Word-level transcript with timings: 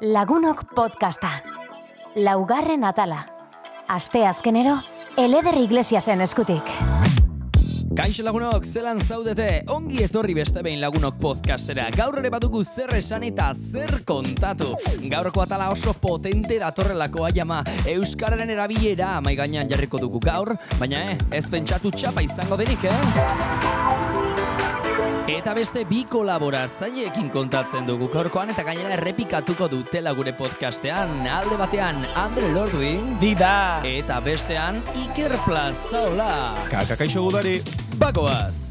Lagunok 0.00 0.62
podcasta. 0.74 1.28
Laugarren 2.16 2.84
atala. 2.88 3.18
Aste 3.88 4.24
azkenero, 4.26 4.78
Eleder 5.16 5.58
Iglesiasen 5.60 6.22
eskutik. 6.24 6.64
Kaixo 7.92 8.24
lagunok, 8.24 8.64
zelan 8.64 8.96
zaudete, 9.04 9.66
ongi 9.68 10.00
etorri 10.06 10.32
beste 10.38 10.62
behin 10.64 10.80
lagunok 10.80 11.18
podcastera. 11.20 11.90
Gaur 11.92 12.16
ere 12.22 12.30
badugu 12.32 12.62
zer 12.64 12.94
esan 12.96 13.26
eta 13.28 13.50
zer 13.52 13.98
kontatu. 14.08 14.72
Gaurko 15.04 15.44
atala 15.44 15.68
oso 15.74 15.92
potente 15.92 16.56
datorrelakoa 16.62 17.28
jama 17.36 17.60
Euskararen 17.84 18.56
erabilera 18.56 19.18
mai 19.20 19.36
gainean 19.36 19.68
jarriko 19.68 20.00
dugu 20.00 20.22
gaur, 20.24 20.54
baina 20.78 21.10
eh, 21.10 21.18
ez 21.30 21.44
pentsatu 21.50 21.92
txapa 21.92 22.24
izango 22.24 22.56
denik, 22.56 22.88
eh? 22.88 23.99
Eta 25.30 25.52
beste 25.54 25.84
bi 25.86 26.00
kolaboratzaileekin 26.10 27.28
kontatzen 27.30 27.86
dugu 27.86 28.08
gaurkoan 28.10 28.50
eta 28.50 28.64
gainera 28.66 28.96
errepikatuko 28.96 29.68
dutela 29.70 30.10
gure 30.18 30.32
podcastean. 30.34 31.20
Alde 31.30 31.58
batean 31.60 32.02
Andre 32.18 32.50
Lorduin 32.50 33.14
Dida! 33.22 33.78
eta 33.86 34.18
bestean 34.24 34.82
Iker 35.06 35.36
Plazaola. 35.46 36.32
Kaka 36.72 36.98
kaixo 36.98 37.22
gudari. 37.28 37.60
Bagoaz! 38.02 38.70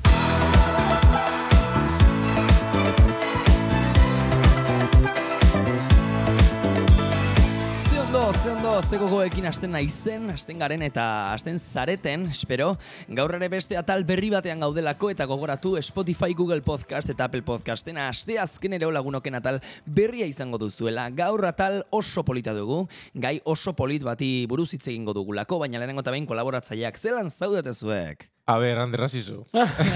Ondo, 8.29 8.41
ze 8.41 8.51
ondo, 8.51 8.81
ze 8.81 8.97
gogoekin 8.97 9.45
hasten 9.45 9.71
naizen, 9.71 10.29
hasten 10.29 10.59
garen 10.59 10.81
eta 10.81 11.33
hasten 11.33 11.59
zareten, 11.59 12.27
espero. 12.29 12.75
Gaur 13.07 13.33
ere 13.33 13.47
beste 13.49 13.77
atal 13.77 14.03
berri 14.05 14.29
batean 14.29 14.59
gaudelako 14.61 15.09
eta 15.09 15.25
gogoratu 15.25 15.75
Spotify, 15.81 16.35
Google 16.37 16.61
Podcast 16.61 17.09
eta 17.09 17.25
Apple 17.25 17.41
Podcasten 17.41 17.97
aste 17.97 18.37
azken 18.39 18.75
ere 18.77 18.85
lagunoken 18.91 19.39
atal 19.39 19.59
berria 19.85 20.27
izango 20.29 20.59
duzuela. 20.61 21.07
Gaur 21.09 21.45
atal 21.45 21.81
oso 21.89 22.23
polita 22.23 22.53
dugu, 22.53 22.83
gai 23.13 23.39
oso 23.45 23.73
polit 23.73 24.03
bati 24.03 24.45
buruz 24.49 24.73
hitz 24.73 24.87
egingo 24.87 25.13
dugulako, 25.13 25.59
baina 25.63 25.79
lehenengo 25.79 26.03
eta 26.05 26.13
behin 26.13 26.27
kolaboratzaileak 26.29 26.97
zelan 26.97 27.31
zaudete 27.31 27.73
zuek? 27.73 28.27
A 28.45 28.57
ber, 28.59 28.77
Ander 28.77 29.07
Rasizu. 29.07 29.45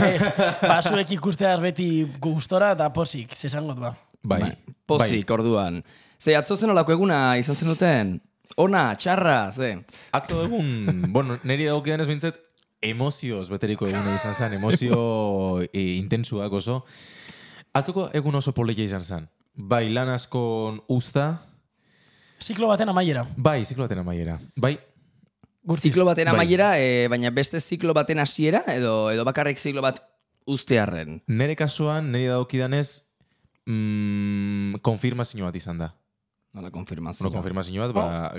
ba, 0.69 0.79
zuek 0.81 1.11
ikusteaz 1.19 1.59
beti 1.61 2.07
gustora 2.19 2.71
eta 2.73 2.89
posik, 2.93 3.35
zesangot 3.35 3.77
ba. 3.77 3.93
Bai. 4.23 4.55
Pozik, 4.87 5.29
orduan. 5.29 5.83
Ze, 6.23 6.35
atzo 6.39 6.55
zen 6.55 6.69
olako 6.71 6.93
eguna 6.95 7.35
izan 7.37 7.55
zen 7.59 7.67
duten? 7.73 8.13
Ona, 8.63 8.83
txarra, 8.95 9.51
ze. 9.51 9.73
Atzo 10.15 10.43
egun, 10.45 11.01
bueno, 11.11 11.35
niri 11.43 11.65
dagokidan 11.67 12.03
ez 12.03 12.07
bintzet, 12.07 12.37
emozioz 12.83 13.47
beteriko 13.51 13.87
eguna 13.89 14.13
izan 14.15 14.35
zen, 14.37 14.53
emozio 14.59 14.99
e, 15.73 15.81
intensuak 15.97 16.53
oso. 16.53 16.83
Atzoko 17.75 18.05
egun 18.15 18.35
oso 18.39 18.53
polilla 18.55 18.85
izan 18.85 19.03
zen. 19.03 19.25
Bai, 19.53 19.87
lan 19.93 20.09
askon 20.13 20.79
usta, 20.87 21.25
Ziklo 22.43 22.67
baten 22.67 22.89
amaiera. 22.91 23.21
bai, 23.37 23.63
ziklo 23.65 23.85
baten 23.85 23.99
amaiera. 24.01 24.37
Bai, 24.55 24.73
Gurtiz. 25.63 25.85
Ziklo 25.93 26.03
baten 26.05 26.27
Bai. 26.27 26.33
amaiera, 26.35 26.73
eh, 26.79 27.07
baina 27.07 27.29
beste 27.31 27.59
ziklo 27.61 27.93
baten 27.95 28.19
hasiera 28.19 28.63
edo 28.67 29.11
edo 29.11 29.23
bakarrik 29.23 29.57
ziklo 29.59 29.81
bat 29.81 30.01
ustearren. 30.45 31.21
nere 31.27 31.55
kasuan, 31.55 32.11
niri 32.11 32.27
dagokidanez, 32.27 33.03
mm, 33.65 34.81
konfirmazio 34.83 35.45
bat 35.45 35.55
izan 35.55 35.77
da. 35.79 35.93
Nola 36.53 36.69
konfirmazio. 36.69 37.23
Bueno, 37.25 37.39
konfirmazio 37.39 37.81
bat, 37.81 37.93
ba, 37.95 38.31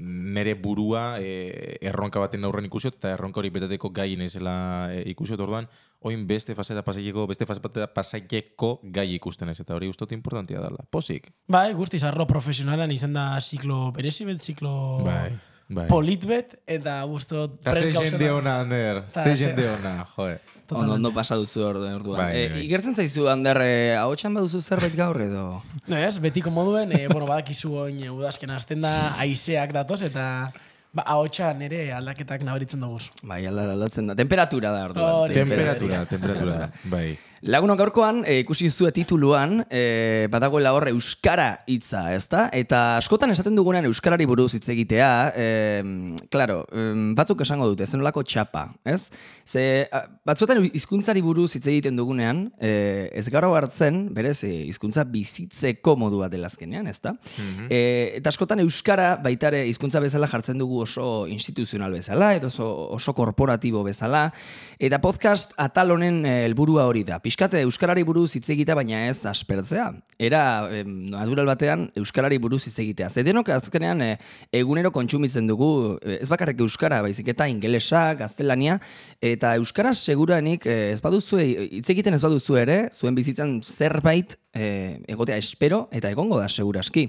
nere 0.00 0.56
burua 0.58 1.20
e, 1.22 1.76
erronka 1.86 2.18
baten 2.18 2.42
aurren 2.44 2.66
ikusiot, 2.66 2.96
eta 2.98 3.12
erronka 3.14 3.38
hori 3.38 3.52
beteteko 3.54 3.92
gai 3.94 4.08
naizela 4.18 4.54
e, 4.90 5.04
ikusiot 5.12 5.38
orduan, 5.44 5.68
oin 6.02 6.24
beste 6.26 6.56
fasera 6.58 6.82
pasaieko, 6.82 7.28
beste 7.30 7.46
fase 7.46 7.62
batera 7.62 7.86
pasaieko 7.94 8.72
gai 8.82 9.06
ikusten 9.14 9.54
ez, 9.54 9.60
eta 9.62 9.76
hori 9.78 9.86
guztot 9.86 10.10
importantia 10.16 10.58
dela. 10.64 10.82
Posik. 10.90 11.30
Bai, 11.46 11.68
guztiz, 11.78 12.02
arlo 12.08 12.26
profesionalan 12.26 12.90
izan 12.90 13.14
da 13.14 13.28
ziklo 13.38 13.92
berezi 13.94 14.26
bet, 14.26 14.42
ziklo 14.42 15.04
Bai, 15.06 15.30
bai. 15.70 15.86
polit 15.88 16.26
bet, 16.28 16.58
eta 16.66 16.98
guztot 17.08 17.56
Eta 17.62 17.74
ze 17.78 17.92
jende 17.94 18.30
ona, 18.34 18.60
Ander. 18.60 19.04
Ta 19.14 19.22
Ze 19.24 19.34
ze- 19.36 19.46
jende 19.48 19.68
ona, 19.70 19.94
joe. 20.16 20.38
Ondo, 20.70 20.94
ondo 20.94 21.10
pasa 21.12 21.34
duzu 21.34 21.64
orduan. 21.66 21.94
orduan. 21.98 22.20
Bai, 22.20 22.36
Eh, 22.44 22.48
bai. 22.52 22.60
igertzen 22.66 22.94
zaizu, 22.94 23.24
Ander, 23.28 23.58
eh, 23.62 23.96
ahotsan 23.98 24.34
baduzu 24.34 24.60
zerbait 24.62 24.94
gaur 24.94 25.18
edo? 25.20 25.62
Ez, 25.88 26.20
betiko 26.22 26.50
moduen, 26.54 26.92
e, 26.92 27.08
bueno, 27.08 27.26
badakizu 27.26 27.72
oin 27.74 27.98
e, 28.04 28.10
udazken 28.10 28.50
hasten 28.54 28.80
da, 28.82 29.16
aizeak 29.18 29.72
datoz, 29.72 30.02
eta 30.02 30.52
ba, 30.92 31.02
ahotsan 31.06 31.62
ere 31.62 31.92
aldaketak 31.92 32.42
nabaritzen 32.46 32.80
dugu. 32.80 32.98
Bai, 33.24 33.46
alda- 33.46 33.72
aldatzen 33.72 34.06
da. 34.06 34.14
Temperatura 34.14 34.70
da 34.70 34.84
orduan. 34.84 35.12
Hori. 35.24 35.34
Temperatura, 35.34 36.04
temperatura. 36.06 36.70
Bai. 36.84 37.18
Lagunok 37.40 37.78
gaurkoan, 37.80 38.18
e, 38.28 38.42
ikusi 38.42 38.66
zuen 38.68 38.92
tituluan, 38.92 39.62
e, 39.72 40.26
badagoela 40.28 40.74
hor 40.76 40.90
euskara 40.90 41.62
hitza, 41.64 42.02
ezta? 42.12 42.42
Eta 42.52 42.98
askotan 42.98 43.32
esaten 43.32 43.56
dugunean 43.56 43.88
euskarari 43.88 44.26
buruz 44.28 44.50
hitz 44.58 44.66
egitea, 44.68 45.08
e, 45.32 45.46
claro, 46.28 46.66
em, 46.68 47.14
batzuk 47.16 47.40
esango 47.40 47.70
dute, 47.70 47.88
zen 47.88 48.02
nolako 48.02 48.26
txapa, 48.28 48.66
ez? 48.84 49.08
Ze, 49.50 49.88
batzuetan 50.28 50.62
hizkuntzari 50.68 51.22
buruz 51.24 51.48
hitz 51.56 51.64
egiten 51.66 51.96
dugunean, 51.98 52.44
e, 52.62 53.08
ez 53.18 53.24
gaur 53.32 53.48
hartzen, 53.50 54.04
berez, 54.14 54.44
e, 54.46 54.50
hizkuntza 54.68 55.02
bizitzeko 55.10 55.96
modu 55.98 56.20
bat 56.22 56.30
dela 56.30 56.46
azkenean, 56.46 56.86
ezta? 56.86 57.16
e, 57.66 57.80
eta 58.20 58.30
askotan 58.30 58.62
euskara 58.62 59.16
baitare 59.24 59.64
hizkuntza 59.66 59.98
bezala 60.02 60.28
jartzen 60.30 60.60
dugu 60.60 60.84
oso 60.84 61.26
instituzional 61.26 61.96
bezala, 61.98 62.34
edo 62.38 62.46
oso, 62.52 62.68
oso 62.94 63.14
korporatibo 63.16 63.82
bezala, 63.82 64.28
eta 64.78 65.00
podcast 65.02 65.56
atal 65.58 65.96
honen 65.96 66.22
eh, 66.24 66.44
helburua 66.46 66.86
hori 66.88 67.02
da. 67.08 67.18
Piskate 67.22 67.64
euskarari 67.66 68.04
buruz 68.06 68.28
hitz 68.36 68.46
egitea, 68.54 68.76
baina 68.78 69.02
ez 69.08 69.24
aspertzea. 69.26 69.88
Era 70.20 70.42
em, 70.76 70.92
natural 71.10 71.48
batean 71.50 71.88
euskarari 71.98 72.38
buruz 72.38 72.62
hitz 72.68 72.76
egitea. 72.84 73.10
Ze 73.10 73.24
denok 73.26 73.50
azkenean 73.56 74.02
eh, 74.04 74.14
egunero 74.62 74.92
kontsumitzen 74.94 75.48
dugu, 75.50 75.98
eh, 76.04 76.20
ez 76.20 76.28
bakarrik 76.30 76.62
euskara, 76.62 77.02
baizik 77.02 77.32
eta 77.34 77.48
ingelesa, 77.50 78.12
gaztelania, 78.20 78.78
eta 79.20 79.39
euskara 79.60 79.94
seguranik 79.94 80.66
eh, 80.66 80.92
ez 80.94 81.00
baduzu, 81.04 81.38
hitz 81.40 81.88
egiten 81.92 82.16
ez 82.16 82.22
baduzu 82.22 82.58
ere, 82.60 82.80
zuen 82.92 83.14
bizitzan 83.14 83.60
zerbait 83.62 84.36
eh, 84.52 84.98
egotea 85.08 85.38
espero 85.40 85.86
eta 85.92 86.10
egongo 86.10 86.38
da 86.40 86.48
seguraski. 86.48 87.08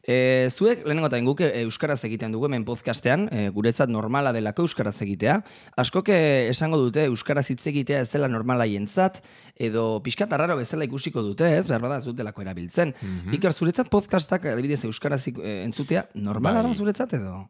E, 0.00 0.48
zuek, 0.48 0.80
lehenengo 0.88 1.10
eta 1.10 1.18
guk 1.26 1.42
eh, 1.44 1.50
euskaraz 1.66 1.98
egiten 2.08 2.32
dugu 2.32 2.48
hemen 2.48 2.64
podcastean, 2.64 3.26
e, 3.28 3.48
guretzat 3.52 3.92
normala 3.92 4.32
delako 4.32 4.64
euskaraz 4.64 4.96
egitea. 5.04 5.36
Askok 5.80 6.08
eh, 6.14 6.48
esango 6.50 6.80
dute 6.80 7.04
euskaraz 7.10 7.44
hitz 7.52 7.62
egitea 7.68 8.00
ez 8.00 8.08
dela 8.10 8.30
normala 8.32 8.66
jentzat, 8.70 9.20
edo 9.60 10.00
pixkat 10.02 10.32
arraro 10.32 10.56
bezala 10.56 10.88
ikusiko 10.88 11.22
dute, 11.26 11.52
ez? 11.58 11.66
Behar 11.68 11.84
bada 11.84 12.00
ez 12.00 12.08
dutelako 12.08 12.46
erabiltzen. 12.46 12.96
Iker, 13.36 13.52
zuretzat 13.52 13.92
podcastak, 13.92 14.48
adibidez, 14.48 14.82
euskaraz 14.88 15.26
eh, 15.28 15.62
entzutea, 15.66 16.08
normala 16.14 16.64
Bai. 16.64 16.72
da 16.72 16.80
zuretzat 16.80 17.18
edo? 17.20 17.44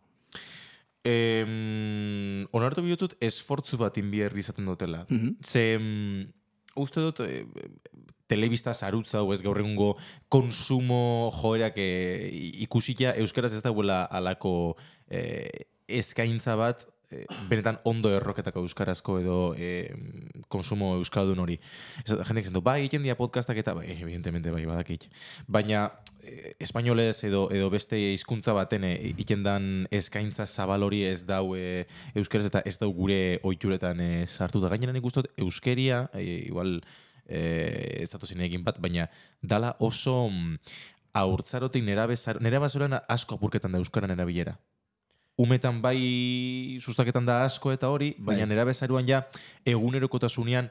Em, 1.04 2.44
onartu 2.52 2.82
bihotut 2.84 3.14
esfortzu 3.24 3.78
bat 3.80 3.96
inbier 3.96 4.34
izaten 4.36 4.66
dutela. 4.68 5.06
Ze, 5.40 5.62
em, 5.78 6.26
uste 6.76 7.00
dut, 7.00 7.22
e, 7.24 7.46
telebista 8.30 8.74
zarutza, 8.74 9.22
o 9.24 9.32
ez 9.34 9.40
gaur 9.42 9.58
egungo 9.58 9.94
konsumo 10.28 11.30
joerak 11.40 11.78
e, 11.80 11.88
ikusikia 12.66 13.16
euskaraz 13.22 13.54
ez 13.56 13.62
dagoela 13.64 14.04
alako 14.04 14.76
e, 15.08 15.48
eskaintza 15.88 16.54
bat 16.60 16.86
e, 17.12 17.24
benetan 17.50 17.78
ondo 17.84 18.10
erroketako 18.14 18.62
euskarazko 18.64 19.18
edo 19.20 19.36
e, 19.58 19.90
konsumo 20.48 20.94
euskaldun 20.98 21.42
hori. 21.42 21.58
Ez, 22.04 22.14
jendek 22.14 22.46
esan 22.46 22.58
du, 22.58 22.62
bai, 22.64 22.80
egiten 22.84 23.04
dira 23.06 23.16
podcastak 23.18 23.60
eta, 23.62 23.74
bai, 23.76 23.86
evidentemente, 23.96 24.52
bai, 24.54 24.62
badakit. 24.68 25.08
Baina, 25.48 25.86
e, 26.22 26.54
espainolez 26.62 27.24
edo, 27.28 27.46
edo 27.54 27.70
beste 27.72 27.98
hizkuntza 28.14 28.54
baten 28.56 28.86
e, 28.88 28.94
egiten 29.10 29.44
dan 29.46 29.70
eskaintza 29.94 30.46
zabal 30.46 30.86
hori 30.86 31.04
ez 31.08 31.24
dau 31.28 31.54
e, 31.58 31.84
euskaraz 32.14 32.50
eta 32.50 32.64
ez 32.66 32.78
dau 32.80 32.90
gure 32.96 33.40
oituretan 33.46 34.00
e, 34.00 34.10
sartuta. 34.26 34.72
Gainera 34.72 34.96
nik 34.96 35.06
ustot 35.06 35.30
euskeria, 35.38 36.06
e, 36.14 36.44
igual 36.46 36.78
e, 37.26 38.02
ez 38.04 38.10
datu 38.12 38.26
egin 38.38 38.64
bat, 38.64 38.80
baina 38.80 39.08
dala 39.42 39.74
oso 39.78 40.28
mm, 40.28 40.58
haurtzarotik 41.12 41.84
nera, 41.84 42.06
bezar, 42.06 42.40
nera 42.40 42.60
asko 43.08 43.34
apurketan 43.34 43.72
da 43.72 43.78
euskaran 43.78 44.10
erabilera. 44.10 44.58
Umetan 45.40 45.80
bai 45.80 46.78
sustaketan 46.82 47.24
da 47.24 47.44
asko 47.46 47.72
eta 47.72 47.88
hori, 47.88 48.12
baina 48.18 48.44
Bai. 48.44 48.50
nera 48.52 48.66
bezaruan 48.68 49.08
ja 49.08 49.22
egunerokotasunean 49.64 50.68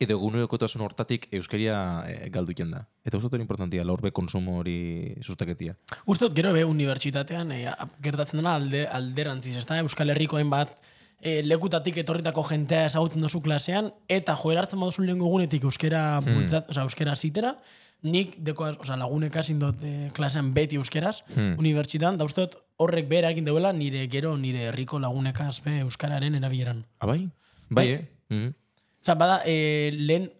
edo 0.00 0.16
egunerokotasun 0.16 0.80
hortatik 0.80 1.26
euskeria 1.36 1.76
e, 2.08 2.30
galdu 2.32 2.54
da. 2.56 2.86
Eta 3.04 3.18
uste 3.18 3.28
dut 3.28 3.40
importantia, 3.40 3.84
laurbe 3.84 4.10
konsumo 4.10 4.58
hori 4.60 5.14
sustaketia. 5.20 5.74
Ustot, 6.06 6.32
gero 6.34 6.52
be, 6.52 6.64
unibertsitatean, 6.64 7.52
e, 7.52 7.68
gertatzen 8.00 8.40
dena 8.40 8.54
alde, 8.56 8.86
alderantziz, 8.88 9.56
ez 9.56 9.66
da, 9.66 9.76
Euskal 9.84 10.10
Herrikoen 10.10 10.48
bat, 10.48 10.72
e, 11.20 11.42
lekutatik 11.44 12.00
etorritako 12.00 12.46
jentea 12.48 12.86
ezagutzen 12.88 13.20
dozu 13.20 13.42
klasean, 13.44 13.92
eta 14.08 14.36
joera 14.40 14.64
hartzen 14.64 14.80
baduzu 14.80 15.04
lehenko 15.04 15.28
egunetik 15.28 15.68
euskera, 15.68 16.20
bultzat, 16.24 16.72
osea, 16.72 16.86
euskera 16.88 17.16
zitera, 17.16 17.54
nik 18.02 18.36
deko, 18.38 18.70
osea, 18.80 18.96
lagunek 19.00 19.36
hasin 19.36 19.58
dut 19.60 19.82
e, 19.84 20.10
klasean 20.16 20.52
beti 20.56 20.78
euskeraz, 20.80 21.20
unibertsitan, 21.36 22.16
da 22.18 22.24
ustot 22.24 22.56
horrek 22.80 23.08
behera 23.10 23.30
egin 23.34 23.44
deuela 23.44 23.72
nire 23.76 24.06
gero 24.08 24.36
nire 24.40 24.70
herriko 24.70 24.98
lagunekaz 25.02 25.60
be 25.64 25.80
euskararen 25.84 26.38
erabileran. 26.38 26.84
Ah, 26.98 27.06
bai? 27.10 27.28
Bai, 27.68 27.86
eh? 27.92 28.00
Mhm. 28.30 28.54
Osa, 29.00 29.14
bada, 29.14 29.40
e, 29.48 29.90
lehen 29.96 30.30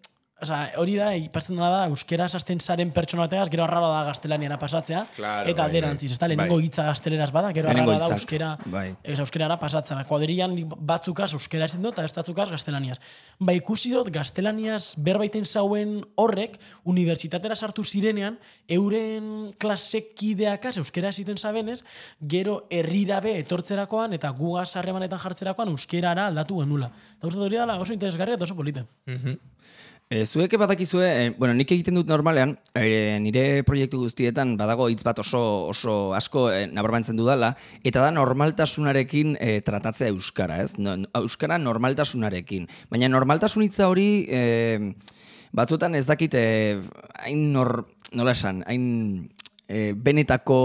Osa, 0.43 0.71
hori 0.81 0.95
da, 0.97 1.11
ipazten 1.21 1.57
dena 1.59 1.69
da, 1.69 1.81
euskera 1.91 2.25
hasten 2.25 2.61
zaren 2.65 2.91
pertsona 2.97 3.27
bategaz, 3.27 3.51
gero 3.53 3.65
arrara 3.67 3.89
da 3.93 4.05
gaztelaniara 4.07 4.57
pasatzea, 4.59 5.03
Claro, 5.17 5.51
eta 5.51 5.63
bai, 5.63 5.69
alderantziz, 5.69 6.09
bai. 6.09 6.15
ez 6.15 6.19
da, 6.23 6.29
lehenengo 6.33 6.57
Bai. 6.57 6.65
hitza 6.65 6.85
gazteleraz 6.87 7.31
bada, 7.35 7.51
gero 7.53 7.69
arrara 7.69 7.99
da 8.01 8.09
euskera, 8.15 8.57
bai. 8.73 8.95
ez 9.05 9.19
euskerara 9.21 9.59
pasatzen. 9.61 10.01
Kuadrian 10.09 10.55
nik 10.57 10.73
batzukaz 10.79 11.33
euskera 11.37 11.67
ezin 11.69 11.83
dut, 11.85 11.93
eta 11.99 12.05
ez 12.09 12.15
batzukaz 12.17 12.49
gaztelaniaz. 12.55 12.97
Ba, 13.39 13.53
ikusi 13.53 13.93
dut 13.93 14.09
gaztelaniaz 14.15 14.95
berbaiten 14.97 15.45
zauen 15.45 15.99
horrek, 16.17 16.57
unibertsitatera 16.89 17.55
sartu 17.57 17.85
zirenean, 17.85 18.39
euren 18.69 19.51
klasekideakaz 19.61 20.79
euskera 20.81 21.13
eziten 21.13 21.37
zabenez, 21.37 21.83
gero 22.21 22.63
herrirabe 22.71 23.37
etortzerakoan 23.45 24.17
eta 24.17 24.31
gugaz 24.31 24.71
harremanetan 24.81 25.21
jartzerakoan 25.21 25.69
euskerara 25.77 26.31
aldatu 26.33 26.63
genula. 26.65 26.91
Eta 27.19 27.29
uste 27.29 27.45
hori 27.45 27.57
dela 27.61 27.77
oso 27.81 27.93
interesgarria 27.93 28.41
eta 28.41 28.49
oso 28.49 28.57
polite. 28.57 28.87
E, 30.11 30.25
zuek 30.27 30.57
badakizue, 30.59 31.07
e, 31.07 31.27
bueno, 31.39 31.53
nik 31.55 31.71
egiten 31.71 31.95
dut 31.95 32.09
normalean, 32.11 32.57
e, 32.75 33.15
nire 33.23 33.63
proiektu 33.63 34.01
guztietan 34.03 34.57
badago 34.59 34.89
hitz 34.91 35.05
bat 35.07 35.21
oso, 35.23 35.39
oso 35.71 35.95
asko 36.19 36.49
e, 36.51 36.65
nabarmentzen 36.67 37.15
dudala, 37.15 37.53
eta 37.87 38.03
da 38.03 38.09
normaltasunarekin 38.17 39.37
e, 39.39 39.61
tratatzea 39.63 40.11
euskara, 40.11 40.59
ez? 40.65 40.75
No, 40.83 40.97
euskara 41.23 41.61
normaltasunarekin. 41.63 42.67
Baina 42.91 43.07
normaltasun 43.07 43.63
hitza 43.69 43.87
hori 43.87 44.27
e, 44.27 44.43
batzuetan 45.55 45.95
ez 45.95 46.09
dakit 46.11 46.35
hain 46.35 47.49
nor, 47.55 47.77
nola 48.11 48.35
esan, 48.35 48.65
hain 48.67 48.85
e, 49.71 49.93
benetako, 49.95 50.63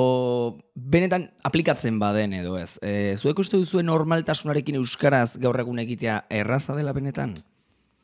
benetan 0.74 1.30
aplikatzen 1.46 2.02
baden 2.02 2.34
edo 2.42 2.58
ez. 2.58 2.80
E, 2.82 3.14
zuek 3.22 3.46
uste 3.46 3.62
duzue 3.62 3.86
normaltasunarekin 3.86 4.82
euskaraz 4.82 5.36
gaur 5.38 5.62
egun 5.62 5.86
egitea 5.86 6.24
erraza 6.34 6.74
dela 6.74 6.98
benetan? 6.98 7.38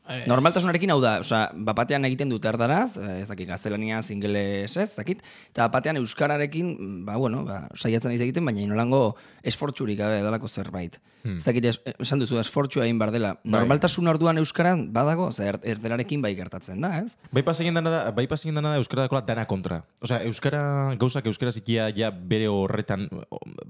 Ez. 0.02 0.24
Normaltasunarekin 0.26 0.90
hau 0.90 0.98
da, 1.02 1.12
osea, 1.22 1.44
bapatean 1.66 2.02
egiten 2.08 2.30
dut 2.32 2.44
erdaraz, 2.48 2.96
eh, 2.98 3.20
ez 3.22 3.28
dakit 3.28 3.46
gaztelaniaz, 3.46 4.08
ingeles, 4.10 4.74
ez 4.76 4.88
dakit, 4.96 5.22
eta 5.52 5.68
bapatean 5.68 6.00
euskararekin, 6.00 7.04
ba, 7.06 7.14
bueno, 7.22 7.44
ba, 7.46 7.68
saiatzen 7.78 8.10
naiz 8.10 8.20
egiten, 8.24 8.44
baina 8.44 8.64
inolango 8.64 9.14
esfortzurik 9.46 10.00
gabe 10.00 10.18
dalako 10.24 10.50
zerbait. 10.50 10.98
Ez 11.22 11.44
dakit, 11.46 11.68
es, 11.70 11.78
esan 12.02 12.18
duzu, 12.18 12.40
esfortzua 12.42 12.88
egin 12.88 12.98
bar 12.98 13.12
dela. 13.14 13.36
Normaltasun 13.46 14.10
orduan 14.10 14.42
euskaran 14.42 14.88
badago, 14.92 15.28
oza, 15.30 15.46
er, 15.52 15.60
erderarekin 15.76 16.22
bai 16.24 16.34
gertatzen 16.34 16.82
da, 16.82 16.96
ez? 16.98 17.14
Bai 17.30 17.46
pasegin 17.46 17.78
dana 17.78 17.94
da, 17.94 18.04
bai 18.10 18.26
pasegin 18.26 18.58
dana 18.58 18.74
da 18.74 18.82
euskara 18.82 19.06
dakola 19.06 19.22
dana 19.22 19.46
kontra. 19.46 19.84
Osea, 20.02 20.18
euskara 20.26 20.62
gauzak 20.98 21.30
euskara 21.30 21.54
zikia 21.54 21.92
ja 21.94 22.10
bere 22.10 22.50
horretan 22.50 23.06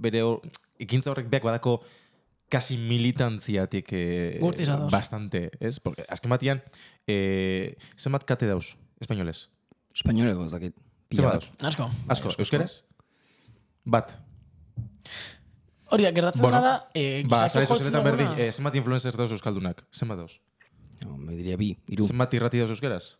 bere 0.00 0.24
hor, 0.24 0.40
ekintza 0.80 1.12
horrek 1.12 1.28
beak 1.28 1.44
badako 1.44 1.82
kasi 2.52 2.76
militantziatik 2.76 3.88
eh, 3.96 4.36
Gurtiz 4.40 4.68
ados. 4.68 4.90
bastante, 4.92 5.48
ez? 5.60 5.78
Porque 5.80 6.04
azken 6.08 6.32
batian 6.34 6.60
eh, 7.08 7.78
zenbat 7.96 8.26
kate 8.28 8.50
dauz, 8.50 8.74
espainolez? 9.00 9.46
Espainoleko, 9.96 10.44
ez 10.44 10.52
dakit. 10.52 10.76
Pila 11.08 11.30
bat. 11.30 11.40
dauz? 11.40 11.70
Asko. 11.72 11.88
Asko, 12.12 12.34
euskeraz? 12.44 12.82
Bat. 13.88 14.12
Hori 15.92 16.04
da, 16.06 16.12
gertatzen 16.12 16.44
Bueno, 16.44 16.60
da, 16.64 16.74
eh, 16.96 17.24
ba, 17.28 17.42
jotzen 17.48 17.66
sozialetan 17.66 18.04
berdin, 18.04 18.30
eh, 18.36 18.50
zenbat 18.52 18.76
influencer 18.80 19.16
dauz 19.16 19.32
euskaldunak? 19.32 19.84
Zenbat 19.92 20.22
dauz? 20.22 20.36
Jo, 21.02 21.16
me 21.16 21.36
diria 21.36 21.56
bi, 21.60 21.72
iru. 21.88 22.06
Zenbat 22.08 22.32
irrati 22.36 22.60
dauz 22.60 22.70
euskeraz? 22.72 23.16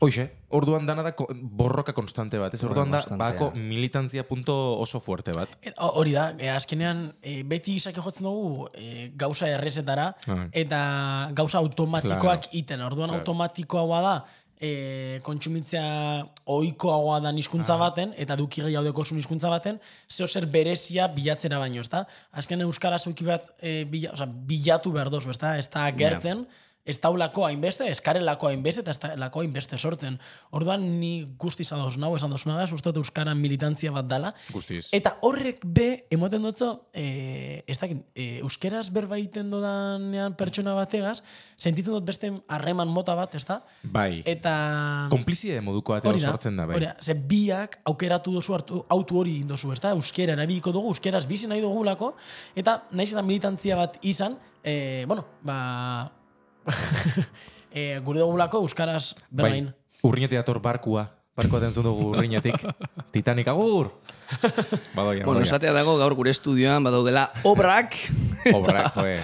Hoxe, 0.00 0.30
orduan 0.48 0.86
dana 0.88 1.02
da 1.04 1.12
borroka 1.42 1.92
konstante 1.92 2.38
bat, 2.40 2.54
ez? 2.56 2.62
Orduan 2.64 2.90
da, 2.90 3.02
bako 3.20 3.50
militantzia 3.54 4.22
punto 4.26 4.54
oso 4.80 4.98
fuerte 5.00 5.32
bat. 5.36 5.52
Ho- 5.76 5.90
Hori 6.00 6.14
da, 6.16 6.30
e, 6.40 6.48
azkenean 6.48 7.02
e, 7.20 7.42
beti 7.44 7.74
izake 7.76 8.00
jotzen 8.00 8.24
dugu 8.24 8.68
e, 8.72 9.10
gauza 9.14 9.48
errezetara 9.52 10.14
Ah. 10.26 10.46
eta 10.52 10.80
gauza 11.36 11.58
automatikoak 11.58 12.20
Claro. 12.48 12.56
iten. 12.62 12.80
Orduan 12.80 13.10
Claro. 13.10 13.20
automatikoagoa 13.20 14.00
da 14.00 14.14
e, 14.62 15.20
kontsumitzea 15.22 16.24
ohikoagoa 16.46 17.20
da 17.20 17.30
hizkuntza 17.32 17.76
baten 17.80 18.14
eta 18.16 18.36
duki 18.36 18.60
gehiago 18.62 18.84
dekosun 18.90 19.18
hizkuntza 19.18 19.48
baten, 19.48 19.78
zeo 20.08 20.26
zer 20.28 20.46
berezia 20.46 21.08
bilatzera 21.08 21.58
baino, 21.58 21.80
ezta? 21.80 22.06
Azken 22.32 22.60
euskaraz 22.60 23.06
euki 23.06 23.24
bat 23.24 23.52
e, 23.60 23.84
bila, 23.84 24.12
oza, 24.12 24.26
bilatu 24.26 24.92
behar 24.92 25.08
dozu, 25.10 25.30
ezta? 25.30 25.56
Ez 25.58 25.68
da 25.70 25.90
gertzen, 25.92 26.46
ez 26.88 26.96
daulako 27.00 27.44
hainbeste, 27.44 27.86
eskarelako 27.92 28.48
hainbeste 28.48 28.80
eta 28.80 28.94
ez 28.94 28.98
daulako 29.02 29.42
hainbeste 29.42 29.78
sortzen. 29.78 30.16
Orduan 30.56 30.82
ni 31.00 31.12
guztiz 31.38 31.68
ados 31.76 31.98
nau 32.00 32.14
esan 32.16 32.32
dozuna 32.32 32.56
da, 32.56 32.64
uste 32.72 32.88
dut 32.88 33.02
euskara 33.02 33.34
militantzia 33.36 33.92
bat 33.92 34.08
dala. 34.08 34.32
Guztiz. 34.54 34.88
Eta 34.96 35.16
horrek 35.26 35.64
be, 35.64 36.06
emoten 36.10 36.46
dutzo, 36.46 36.70
e, 36.94 37.62
ez 37.68 37.76
dakit, 37.80 38.00
e, 38.14 38.28
euskeraz 38.40 38.88
berba 38.94 39.18
egiten 39.20 39.50
dodanean 39.52 40.36
pertsona 40.38 40.74
bategaz, 40.78 41.20
sentitzen 41.60 41.98
dut 41.98 42.06
beste 42.08 42.32
harreman 42.48 42.88
mota 42.88 43.14
bat, 43.18 43.34
ez 43.36 43.44
da? 43.48 43.60
Bai. 43.82 44.22
Eta... 44.24 44.54
Konplizide 45.12 45.60
moduko 45.64 45.98
da, 46.00 46.14
sortzen 46.18 46.56
da, 46.56 46.66
bai. 46.70 46.78
hori 46.78 46.88
da, 46.88 46.94
ze 47.00 47.14
biak 47.14 47.80
aukeratu 47.92 48.32
dozu 48.38 48.56
hartu, 48.56 48.84
autu 48.88 49.20
hori 49.20 49.36
egin 49.40 49.52
dozu, 49.52 49.74
ez 49.76 49.82
da? 49.84 49.92
Euskera 49.98 50.32
erabiliko 50.38 50.72
dugu, 50.72 50.94
euskeraz 50.94 51.26
bizi 51.28 51.50
nahi 51.50 51.60
dugulako, 51.60 52.14
eta 52.56 52.80
naiz 52.96 53.12
eta 53.12 53.26
militantzia 53.26 53.76
bat 53.76 54.00
izan, 54.00 54.40
e, 54.64 55.04
bueno, 55.10 55.28
ba... 55.44 55.60
e, 57.74 57.98
gure 58.04 58.20
dugulako 58.20 58.62
euskaraz 58.64 59.14
berbain. 59.30 59.70
bai. 59.70 59.74
Urriñetik 60.02 60.38
dator 60.40 60.60
barkua. 60.64 61.10
Barkua 61.36 61.60
entzun 61.68 61.84
dugu 61.84 62.10
urriñetik. 62.14 62.56
Titanic 63.14 63.48
agur! 63.48 63.92
Badoia, 64.96 65.24
Bueno, 65.24 65.40
badoia. 65.40 65.42
esatea 65.48 65.72
dago 65.74 65.96
gaur 65.98 66.14
gure 66.14 66.30
estudioan 66.30 66.84
badaudela 66.84 67.30
obrak, 67.42 67.96
Obrak, 68.54 68.94
joe. 68.94 69.18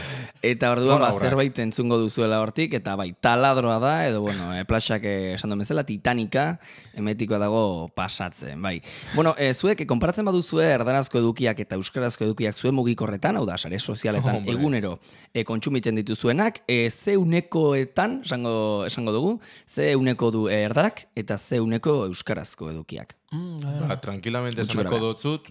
Eta 0.47 0.71
orduan 0.75 1.03
ba, 1.03 1.11
zerbait 1.11 1.59
entzungo 1.59 1.99
duzuela 1.99 2.39
hortik, 2.43 2.77
eta 2.79 2.95
bai, 2.99 3.09
taladroa 3.21 3.79
da, 3.83 3.95
edo 4.07 4.21
bueno, 4.23 4.53
e, 4.55 4.63
plaxak 4.69 5.05
eh, 5.09 5.35
esan 5.35 5.51
duen 5.51 5.65
bezala, 5.65 5.83
titanika, 5.89 6.47
emetikoa 6.95 7.41
dago 7.43 7.63
pasatzen, 7.97 8.61
bai. 8.63 8.77
Bueno, 9.15 9.35
e, 9.39 9.51
zuek, 9.55 9.83
konparatzen 9.91 10.29
baduzue 10.29 10.69
erdarazko 10.77 11.19
edukiak 11.23 11.65
eta 11.67 11.79
euskarazko 11.81 12.29
edukiak 12.29 12.59
zuen 12.59 12.77
mugikorretan, 12.79 13.41
hau 13.41 13.47
da, 13.49 13.59
sare 13.59 13.81
sozialetan 13.81 14.41
Hombre. 14.41 14.55
egunero 14.55 14.95
e, 15.33 15.45
kontsumitzen 15.49 15.99
dituzuenak, 15.99 16.63
e, 16.71 16.87
ze 16.91 17.17
unekoetan, 17.19 18.21
esango, 18.27 18.57
esango 18.87 19.17
dugu, 19.17 19.35
ze 19.67 19.95
uneko 19.99 20.31
du 20.31 20.47
erdarak, 20.53 21.09
eta 21.19 21.39
ze 21.39 21.61
uneko 21.61 22.05
euskarazko 22.07 22.71
edukiak. 22.71 23.17
Mm. 23.33 23.89
Ba, 23.89 24.01
tranquilamente 24.01 24.63
gorabehera. 24.63 25.03
dotzut. 25.03 25.51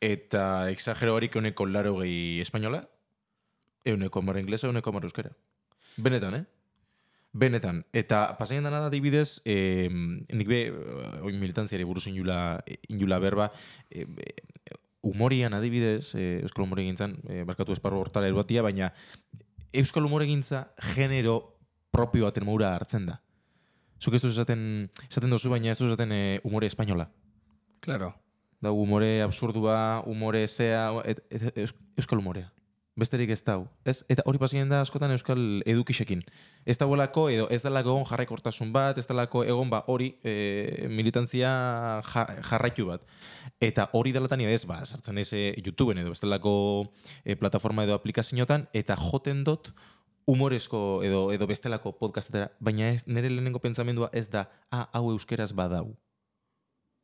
Eta 0.00 0.70
exagero 0.72 1.12
horik 1.12 1.34
euneko 1.36 1.66
laro 1.68 1.98
gehi 1.98 2.40
espainola. 2.40 2.86
Euneko 3.84 4.22
mar 4.22 4.36
inglesa, 4.38 4.66
euneko 4.68 4.92
mar 4.92 5.04
euskera. 5.04 5.30
Benetan, 5.96 6.34
eh? 6.34 6.44
Benetan. 7.32 7.84
Eta 7.94 8.36
pasaien 8.38 8.64
dana 8.66 8.80
da 8.82 8.88
adibidez, 8.90 9.40
eh, 9.44 9.88
nik 9.90 10.48
be, 10.48 10.60
eh, 10.66 11.20
oin 11.22 11.38
militantziari 11.40 11.84
buruz 11.84 12.06
injula, 12.10 12.60
injula 12.88 13.18
berba, 13.22 13.50
eh, 13.90 14.04
humorian 15.02 15.54
adibidez, 15.54 16.14
eh, 16.14 16.40
euskal 16.42 16.64
humore 16.66 16.82
gintzan, 16.84 17.16
eh, 17.28 17.44
barkatu 17.46 17.72
esparru 17.72 18.00
hortara 18.02 18.26
eruatia, 18.28 18.62
baina 18.62 18.92
euskal 19.72 20.04
humore 20.04 20.26
gintza 20.26 20.72
genero 20.94 21.56
propio 21.90 22.24
baten 22.26 22.44
maura 22.44 22.74
hartzen 22.74 23.06
da. 23.06 23.20
Zuk 24.00 24.14
ez 24.14 24.22
duzu 24.22 24.34
esaten, 24.40 24.90
esaten 25.08 25.30
duzu, 25.30 25.50
baina 25.50 25.70
ez 25.70 25.78
duzu 25.78 25.92
esaten 25.92 26.12
eh, 26.12 26.40
humore 26.44 26.66
espainola. 26.66 27.08
Claro. 27.80 28.14
Da, 28.60 28.72
umore 28.72 29.22
absurdua, 29.22 30.02
umore 30.06 30.46
zea, 30.48 30.90
et, 31.04 31.22
et, 31.30 31.56
eus- 31.56 31.74
euskal 31.96 32.18
umorea. 32.18 32.50
Besterik 33.00 33.30
ez 33.32 33.40
dau. 33.40 33.64
Ez? 33.88 34.02
Eta 34.12 34.24
hori 34.28 34.38
pasien 34.40 34.68
da 34.68 34.82
askotan 34.84 35.12
euskal 35.14 35.40
edukisekin. 35.68 36.20
Ez 36.68 36.76
dauelako, 36.80 37.28
edo 37.32 37.46
ez 37.54 37.62
dalako 37.64 37.94
egon 37.94 38.04
jarraikortasun 38.10 38.72
bat, 38.74 38.98
ez 39.00 39.06
dalako 39.08 39.40
egon 39.46 39.70
ba 39.72 39.80
hori 39.88 40.10
e, 40.20 40.88
militantzia 40.92 41.52
ja, 42.04 42.24
jarraitu 42.50 42.90
bat. 42.90 43.06
Eta 43.60 43.88
hori 43.96 44.12
dalatan 44.12 44.44
ez, 44.44 44.66
ba, 44.68 44.82
sartzen 44.84 45.20
ez 45.22 45.30
e, 45.32 45.46
YouTubeen 45.62 46.02
edo 46.02 46.12
bestelako 46.12 46.52
e, 47.24 47.38
plataforma 47.40 47.88
edo 47.88 47.96
aplikazioetan, 47.96 48.68
eta 48.76 48.98
joten 49.00 49.44
dut 49.48 49.72
humorezko 50.28 51.00
edo 51.06 51.24
edo 51.32 51.48
bestelako 51.48 51.94
podcastetara, 51.96 52.52
baina 52.60 52.92
ez, 52.92 53.06
nire 53.08 53.32
lehenengo 53.32 53.64
pentsamendua 53.64 54.10
ez 54.12 54.28
da, 54.28 54.44
ah, 54.68 54.88
hau 54.92 55.08
euskeraz 55.14 55.54
badau. 55.56 55.94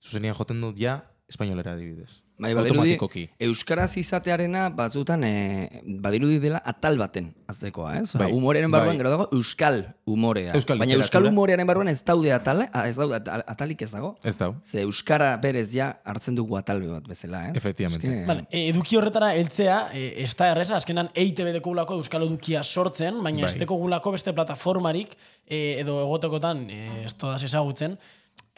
Zuzenian 0.05 0.37
joten 0.37 0.61
dut 0.61 0.77
ja, 0.77 1.01
espainolera 1.29 1.73
adibidez. 1.75 2.23
Bai, 2.39 2.53
badirudi, 2.55 3.23
euskaraz 3.41 3.97
izatearena 3.97 4.67
batzutan 4.77 5.23
e, 5.25 5.83
badirudi 6.05 6.37
dela 6.39 6.61
atal 6.69 6.99
baten 7.01 7.31
aztekoa, 7.49 7.95
ez? 8.03 8.11
Bai, 8.13 8.27
Bai, 8.27 8.33
humoreren 8.37 8.71
barruan 8.71 8.93
bai. 8.93 8.99
gero 9.01 9.11
dago 9.15 9.27
euskal 9.33 9.79
humorea. 10.05 10.53
Euskal 10.55 10.79
Baina 10.79 10.99
euskal 10.99 11.27
humorearen 11.31 11.67
barruan 11.67 11.89
ez 11.89 12.03
daude 12.05 12.31
atale, 12.37 12.69
ah, 12.73 12.85
ez 12.91 12.95
daude 13.01 13.17
atal- 13.17 13.43
atalik 13.49 13.83
ez 13.83 13.91
dago. 13.91 14.13
Ez 14.23 14.37
dau. 14.39 14.53
Ze 14.63 14.83
euskara 14.85 15.31
berez 15.43 15.73
ja 15.73 15.89
hartzen 16.05 16.37
dugu 16.37 16.59
atalbe 16.61 16.91
bat 16.93 17.09
bezala, 17.09 17.41
ez? 17.49 17.57
Efectivamente. 17.57 18.07
Eske, 18.07 18.27
Vale, 18.29 18.45
e, 18.51 18.69
eduki 18.69 19.01
horretara 19.01 19.33
heltzea, 19.35 19.79
e, 19.97 20.05
ez 20.23 20.35
da 20.37 20.53
erreza, 20.53 20.77
azkenan 20.77 21.09
EITB 21.15 21.55
dekogulako 21.57 21.97
euskal 22.03 22.23
edukia 22.29 22.63
sortzen, 22.63 23.23
baina 23.25 23.47
Bai. 23.47 23.51
ez 23.51 23.59
dekogulako 23.65 24.13
beste 24.13 24.37
plataformarik, 24.37 25.17
e, 25.49 25.81
edo 25.81 25.99
egotekotan, 26.05 26.69
e, 26.71 26.85
ez 27.07 27.15
todaz 27.17 27.43
ezagutzen, 27.49 27.97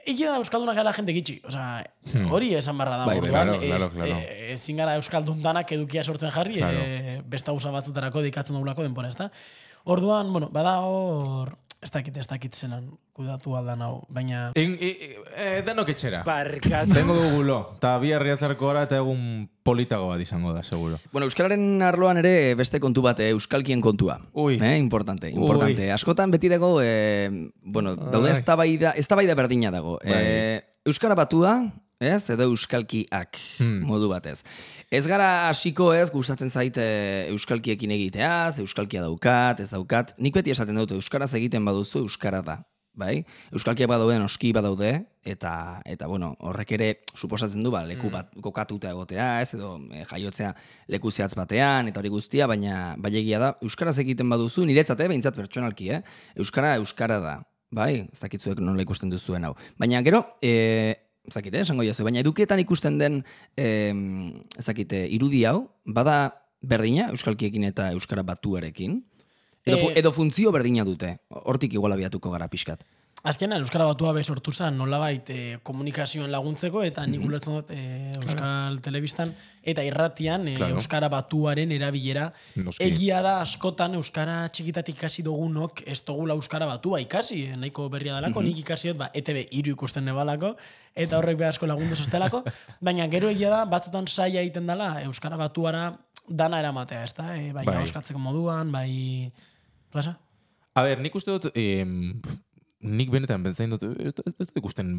Egia 0.08 0.30
da 0.32 0.38
Euskaldunak 0.40 0.76
gara 0.78 0.92
jende 0.96 1.12
gitxi. 1.12 1.34
Osea, 1.44 1.82
hori 2.32 2.54
esan 2.56 2.78
barra 2.80 2.96
da. 3.02 3.06
Bai, 3.10 3.18
bai, 3.20 3.28
orduan, 3.28 3.48
Hmm. 3.52 3.60
claro, 3.60 3.60
claro, 3.60 3.84
ez- 3.84 3.90
claro. 3.94 4.20
e, 4.22 4.52
ezin 4.54 4.76
gara 4.80 4.94
Euskaldun 4.96 5.42
danak 5.44 5.72
edukia 5.76 6.04
sortzen 6.04 6.30
jarri, 6.32 6.56
Claro. 6.62 6.78
e, 6.80 7.20
beste 7.28 7.50
gauza 7.52 7.70
batzutarako 7.74 8.22
dikatzen 8.24 8.56
dugulako 8.56 8.82
denbora, 8.86 9.08
ezta? 9.12 9.30
Orduan, 9.88 10.32
bueno, 10.32 10.50
bada 10.52 10.78
hor 10.84 11.56
ez 11.80 11.90
dakit, 11.94 12.16
ez 12.18 12.26
dakit 12.26 12.54
zelan 12.58 12.88
kudatu 13.14 13.52
aldan 13.54 13.80
hau, 13.86 14.00
baina... 14.10 14.48
En, 14.58 14.72
e, 14.82 14.88
e, 15.38 15.46
danok 15.66 15.92
etxera. 15.92 16.24
Barkatu. 16.26 16.90
Tengo 16.92 17.14
dugu 17.14 17.44
lo. 17.46 17.58
Ta 17.80 17.92
bi 18.02 18.10
herriatzarko 18.14 18.66
gara 18.66 18.82
eta 18.88 18.98
egun 18.98 19.46
politago 19.66 20.08
bat 20.10 20.20
izango 20.22 20.52
da, 20.56 20.64
seguro. 20.66 20.98
Bueno, 21.12 21.28
Euskararen 21.30 21.80
arloan 21.86 22.18
ere 22.20 22.54
beste 22.58 22.80
kontu 22.82 23.04
bat, 23.06 23.22
eh, 23.22 23.30
Euskalkien 23.30 23.80
kontua. 23.80 24.18
Ui. 24.34 24.58
Eh, 24.58 24.76
importante, 24.76 25.30
importante. 25.30 25.90
Askotan 25.94 26.34
beti 26.34 26.50
dago, 26.50 26.80
eh, 26.82 27.30
bueno, 27.62 27.94
daude 27.96 28.32
Ai. 28.32 28.36
eztabaida, 28.36 28.96
eztabaida 28.98 29.38
berdina 29.38 29.70
dago. 29.70 30.00
Bai. 30.02 30.18
Eh, 30.18 30.64
Euskara 30.84 31.14
batua, 31.14 31.60
ez, 32.00 32.28
edo 32.30 32.50
Euskalkiak 32.50 33.38
Hmm. 33.58 33.84
modu 33.86 34.08
batez. 34.10 34.42
Ez 34.88 35.04
gara 35.04 35.50
hasiko 35.50 35.90
ez, 35.92 36.06
gustatzen 36.08 36.48
zait 36.48 36.78
eh, 36.80 37.28
Euskalkiekin 37.28 37.90
egiteaz, 37.92 38.56
Euskalkia 38.62 39.02
daukat, 39.04 39.60
ez 39.60 39.68
daukat. 39.68 40.14
Nik 40.16 40.32
beti 40.38 40.54
esaten 40.54 40.78
dut, 40.80 40.94
Euskaraz 40.96 41.34
egiten 41.36 41.66
baduzu, 41.68 42.06
Euskara 42.06 42.40
da. 42.46 42.54
Bai? 42.98 43.18
Euskalkiak 43.52 43.90
badaude, 43.90 44.16
noski 44.18 44.48
badaude, 44.56 44.94
eta, 45.28 45.52
eta 45.86 46.08
bueno, 46.08 46.30
horrek 46.40 46.72
ere 46.78 46.88
suposatzen 47.12 47.62
du, 47.62 47.70
ba, 47.70 47.84
leku 47.86 48.08
bat 48.10 48.32
kokatuta 48.42 48.88
egotea, 48.90 49.26
ez, 49.44 49.52
edo 49.58 49.74
eh, 49.92 50.06
jaiotzea 50.08 50.54
leku 50.96 51.12
zehatz 51.12 51.34
batean, 51.36 51.92
eta 51.92 52.00
hori 52.00 52.10
guztia, 52.14 52.48
baina 52.48 52.96
bai 52.96 53.12
egia 53.20 53.42
da, 53.44 53.52
Euskaraz 53.68 53.98
egiten 54.00 54.32
baduzu, 54.32 54.64
niretzat, 54.66 55.04
eh, 55.04 55.10
behintzat 55.12 55.36
pertsonalki, 55.36 55.92
eh? 55.98 56.00
Euskara, 56.40 56.72
Euskara 56.80 57.20
da. 57.22 57.36
Bai, 57.76 58.08
ez 58.08 58.22
dakitzuek 58.24 58.64
nola 58.64 58.80
ikusten 58.82 59.12
duzuen 59.12 59.44
hau. 59.44 59.52
Baina 59.76 60.00
gero, 60.02 60.24
e, 60.40 60.96
ez 61.28 61.34
dakit, 61.34 61.54
eh, 61.54 61.62
esango 61.62 61.84
jazu, 61.84 62.04
baina 62.04 62.22
edukietan 62.24 62.60
ikusten 62.62 62.98
den, 62.98 63.22
e, 63.56 63.92
ez 64.56 64.64
dakit, 64.64 64.92
eh, 64.92 65.06
irudi 65.14 65.44
hau, 65.44 65.68
bada 65.84 66.42
berdina, 66.60 67.10
Euskalkiekin 67.12 67.64
eta 67.68 67.92
Euskara 67.92 68.22
batuarekin, 68.22 69.02
edo, 69.64 69.76
Eh, 69.76 69.98
edo 70.00 70.12
funtzio 70.12 70.50
berdina 70.52 70.84
dute, 70.84 71.18
hortik 71.28 71.74
igual 71.74 71.92
abiatuko 71.92 72.30
gara 72.30 72.48
pixkat. 72.48 72.84
Azkenean, 73.26 73.64
Euskara 73.64 73.82
batua 73.88 74.12
be 74.14 74.22
sortu 74.22 74.52
zen 74.54 74.76
nolabait 74.78 75.26
e, 75.34 75.36
komunikazioen 75.66 76.30
laguntzeko, 76.30 76.84
eta 76.86 77.02
nik 77.10 77.24
ulertzen 77.26 77.56
dut 77.56 77.72
e, 77.74 77.78
Euskal 78.20 78.76
Telebistan, 78.84 79.32
eta 79.66 79.82
irratian 79.82 80.46
e, 80.46 80.54
Claro. 80.60 80.76
Euskara 80.78 81.08
batuaren 81.10 81.72
erabilera. 81.74 82.28
Noski. 82.62 82.86
Egia 82.86 83.18
da 83.26 83.40
askotan 83.42 83.96
Euskara 83.98 84.36
txikitatik 84.54 85.00
ikasi 85.00 85.24
dugunok 85.26 85.82
ez 85.86 85.98
dugula 86.06 86.36
Euskara 86.38 86.70
batua 86.70 87.02
ikasi, 87.02 87.40
e, 87.50 87.58
nahiko 87.58 87.88
berria 87.90 88.14
dalako, 88.20 88.44
nik 88.46 88.62
ikasi 88.62 88.92
dut, 88.92 89.00
ba, 89.02 89.10
ETB 89.12 89.48
iru 89.50 89.74
ikusten 89.74 90.06
nebalako, 90.06 90.54
eta 90.94 91.18
horrek 91.18 91.42
be 91.42 91.50
asko 91.50 91.66
lagundu 91.66 91.98
sostelako, 91.98 92.44
baina 92.86 93.10
gero 93.10 93.34
egia 93.34 93.50
da, 93.50 93.64
batzutan 93.66 94.06
saia 94.06 94.46
egiten 94.46 94.70
dela 94.70 94.94
Euskara 95.02 95.36
batuara 95.36 95.88
dana 96.28 96.62
eramatea, 96.62 97.02
ez 97.02 97.14
da? 97.18 97.32
E, 97.34 97.50
bai, 97.52 97.66
Bai. 97.66 97.82
moduan, 98.14 98.70
bai... 98.70 99.32
Plaza? 99.90 100.18
A 100.76 100.82
ber, 100.84 101.00
nik 101.02 101.14
uste 101.16 101.32
dut, 101.32 101.50
em, 101.58 102.20
nik 102.78 103.10
benetan 103.10 103.42
pentsatzen 103.42 103.74
dut, 103.74 103.84
ez, 103.98 104.12
ez, 104.22 104.46
dut 104.46 104.60
ikusten 104.60 104.92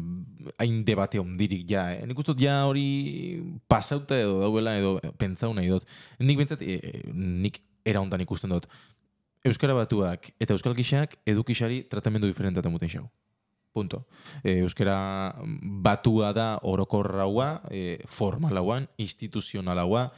hain 0.60 0.82
debate 0.84 1.20
ondirik 1.20 1.64
ja, 1.70 1.86
eh? 1.94 2.04
nik 2.08 2.18
uste 2.20 2.34
dut 2.34 2.44
ja 2.44 2.58
hori 2.68 3.40
pasauta 3.70 4.18
edo 4.20 4.40
dauela 4.42 4.76
edo 4.76 4.98
pentsau 5.20 5.54
nahi 5.56 5.72
dut. 5.72 5.86
Nik 6.20 6.42
bentsat, 6.42 6.62
e, 6.62 7.00
nik 7.14 7.62
era 7.88 8.02
hontan 8.02 8.20
ikusten 8.26 8.52
dut, 8.52 8.68
Euskara 9.40 9.72
batuak 9.72 10.34
eta 10.36 10.52
Euskal 10.52 10.76
Kixak 10.76 11.16
edukixari 11.24 11.80
tratamendu 11.88 12.28
diferentea 12.28 12.68
muten 12.68 12.92
xau. 12.92 13.06
Punto. 13.72 14.02
E, 14.42 14.58
euskara 14.58 15.32
batua 15.62 16.32
da 16.34 16.58
orokorraua, 16.66 17.62
e, 17.70 18.02
formalauan, 18.10 18.88
instituzionalaua, 18.98 20.08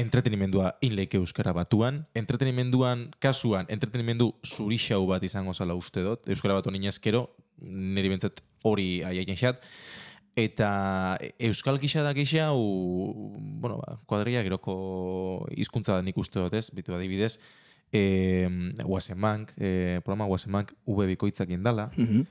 entretenimendua 0.00 0.74
inleike 0.80 1.18
euskara 1.20 1.52
batuan, 1.56 2.06
entretenimenduan 2.16 3.10
kasuan, 3.20 3.66
entretenimendu 3.68 4.32
zurixau 4.46 5.02
bat 5.10 5.22
izango 5.26 5.52
zala 5.54 5.76
uste 5.76 6.02
dut, 6.06 6.28
euskara 6.32 6.56
batu 6.56 6.72
ninezkero, 6.72 7.26
niri 7.60 8.08
bentzat 8.12 8.40
hori 8.64 9.02
aiaien 9.04 9.36
xat, 9.36 9.60
eta 10.40 10.70
euskal 11.42 11.78
gisa 11.82 12.02
da 12.06 12.14
gisa, 12.16 12.46
hau, 12.50 13.34
bueno, 13.60 13.80
ba, 13.82 13.98
kuadria 14.08 14.42
geroko 14.46 15.46
hizkuntza 15.52 15.98
da 15.98 16.02
nik 16.06 16.16
uste 16.18 16.40
dut 16.40 16.54
ez, 16.56 16.70
bitu 16.72 16.94
adibidez, 16.96 17.34
e, 17.92 18.02
Wasemank, 18.86 19.52
e, 19.58 20.00
programa 20.04 20.30
Wasemank 20.30 20.72
V 20.86 21.06
bikoitzak 21.14 21.50
indala, 21.50 21.90
Mhm. 21.96 22.24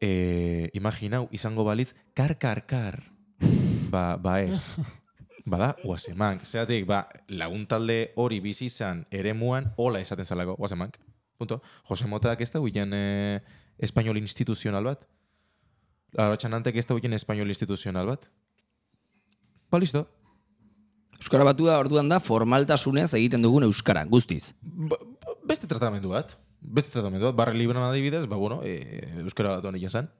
e, 0.00 0.70
imaginau, 0.74 1.28
izango 1.32 1.64
balitz, 1.64 1.94
kar, 2.14 2.36
kar, 2.38 2.66
kar. 2.66 3.02
Ba, 3.92 4.16
ba 4.18 4.40
ez. 4.42 4.76
Bada, 5.46 5.76
Wasemank. 5.86 6.42
Zeratik, 6.42 6.88
ba, 6.88 7.04
laguntalde 7.28 8.10
hori 8.18 8.40
bizi 8.42 8.66
izan 8.66 9.04
eremuan, 9.14 9.70
hola 9.78 10.00
esaten 10.02 10.26
zalako, 10.26 10.56
Wasemank. 10.58 10.98
Punto. 11.38 11.60
Jose 11.86 12.08
Motak 12.10 12.40
ez 12.42 12.50
da 12.50 12.60
huien 12.60 12.90
eh, 12.96 13.38
espainol 13.78 14.18
instituzional 14.18 14.88
bat. 14.88 15.04
Laro 16.16 16.34
txanantek 16.40 16.80
ez 16.80 16.86
da 16.88 16.96
huien 16.96 17.14
espainol 17.14 17.52
instituzional 17.52 18.10
bat. 18.10 18.26
Ba, 19.70 19.78
listo. 19.78 20.06
Euskara 21.20 21.46
batua 21.46 21.78
orduan 21.78 22.10
da 22.10 22.18
formaltasunez 22.20 23.12
egiten 23.14 23.44
dugun 23.44 23.68
euskara, 23.68 24.02
guztiz. 24.10 24.50
Ba, 24.62 24.98
beste 25.46 25.70
tratamendu 25.70 26.10
bat. 26.16 26.34
Beste 26.60 26.90
tratamendu 26.90 27.30
bat. 27.30 27.38
Barre 27.38 27.54
libran 27.54 27.86
adibidez, 27.86 28.26
ba, 28.26 28.40
bueno, 28.40 28.64
e, 28.66 28.80
euskara 29.22 29.60
batuan 29.60 29.78
egin 29.78 29.94
zen. 29.94 30.10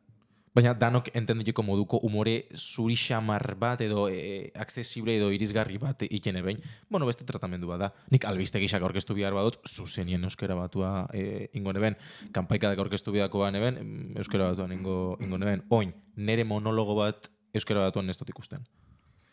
Baina 0.57 0.73
danok 0.73 1.11
entendiko 1.19 1.61
moduko 1.61 1.99
umore 2.09 2.47
zuri 2.57 2.95
xamar 2.97 3.43
bat 3.61 3.83
edo 3.85 4.07
e, 4.09 4.53
accesible 4.57 5.13
edo 5.19 5.29
irizgarri 5.35 5.77
bat 5.83 6.07
ikene 6.09 6.41
behin. 6.47 6.63
Bueno, 6.89 7.05
beste 7.05 7.27
tratamendu 7.29 7.69
bat 7.69 7.83
da. 7.83 7.91
Nik 8.15 8.25
albiste 8.25 8.63
gixak 8.63 8.87
aurkeztu 8.87 9.13
bihar 9.19 9.37
badut, 9.37 9.61
zuzenien 9.69 10.25
euskara 10.25 10.57
batua 10.57 10.95
e, 11.13 11.51
ingo 11.61 11.77
neben. 11.77 11.99
Kanpaikadak 12.33 12.81
aurkeztu 12.87 13.13
biharko 13.13 13.45
ba 13.45 13.53
neben, 13.53 13.83
em, 13.83 13.93
euskara 14.17 14.49
batuan 14.55 14.73
ingo, 14.73 15.19
ingo 15.21 15.37
neben. 15.45 15.67
Oin, 15.69 15.93
nere 16.17 16.49
monologo 16.49 16.97
bat 17.03 17.29
euskara 17.53 17.85
batuan 17.91 18.09
ez 18.09 18.17
dut 18.17 18.33
ikusten. 18.33 18.65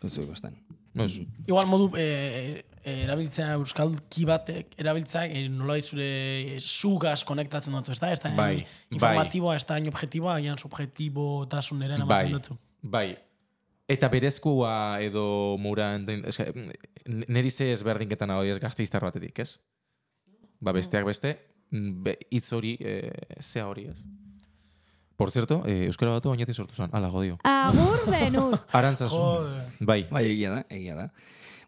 Ez 0.03 0.13
du 0.15 0.23
ikusten. 0.25 0.55
No, 0.93 1.07
ez, 1.07 1.21
Igual 1.47 1.67
modu 1.71 1.89
e, 1.97 2.05
e, 2.83 2.95
erabiltzea 3.05 3.55
euskalki 3.57 4.27
batek 4.29 4.75
erabiltzea 4.81 5.25
e, 5.25 5.45
nola 5.49 5.79
zure 5.81 6.07
e, 6.55 6.59
zugaz 6.59 7.23
konektatzen 7.25 7.73
dut, 7.73 7.89
ez 7.89 7.99
da? 8.01 8.11
Ez 8.13 8.21
da 8.21 8.33
Bai, 8.37 8.65
informatiboa, 8.93 9.55
ez 9.57 9.65
da 9.65 9.79
hain 9.79 9.89
objektiboa, 9.89 10.37
agian 10.41 10.59
subjektibo 10.61 11.45
tasunera 11.49 11.97
bai, 12.09 12.27
dutzu. 12.33 12.57
bai. 12.81 13.07
Eta 13.93 14.07
berezkoa 14.07 14.73
edo 15.03 15.25
mura, 15.59 15.89
neri 15.97 17.51
ze 17.51 17.71
ezberdinketan 17.73 18.31
hau 18.31 18.43
ez 18.47 18.59
gazteiztar 18.61 19.03
batetik, 19.03 19.41
ez? 19.43 19.57
Ba, 20.63 20.71
besteak 20.71 21.05
beste, 21.05 21.33
mm, 21.71 22.03
be, 22.05 22.13
hitz 22.31 22.53
hori, 22.55 22.77
e, 22.79 23.11
zea 23.41 23.65
hori, 23.67 23.89
ez? 23.91 24.05
Por 25.17 25.31
cierto, 25.31 25.61
eh, 25.65 25.85
Euskara 25.85 26.11
batu 26.11 26.29
oinati 26.31 26.53
sortu 26.53 26.73
zen, 26.75 26.89
ala, 26.91 27.09
jodio. 27.13 27.37
Agur 27.43 27.99
benur. 28.09 28.57
Arantzazu. 28.73 29.19
Bai, 29.79 30.07
Bai, 30.09 30.25
egia 30.31 30.49
da, 30.55 30.63
egia 30.69 30.95
da. 30.95 31.09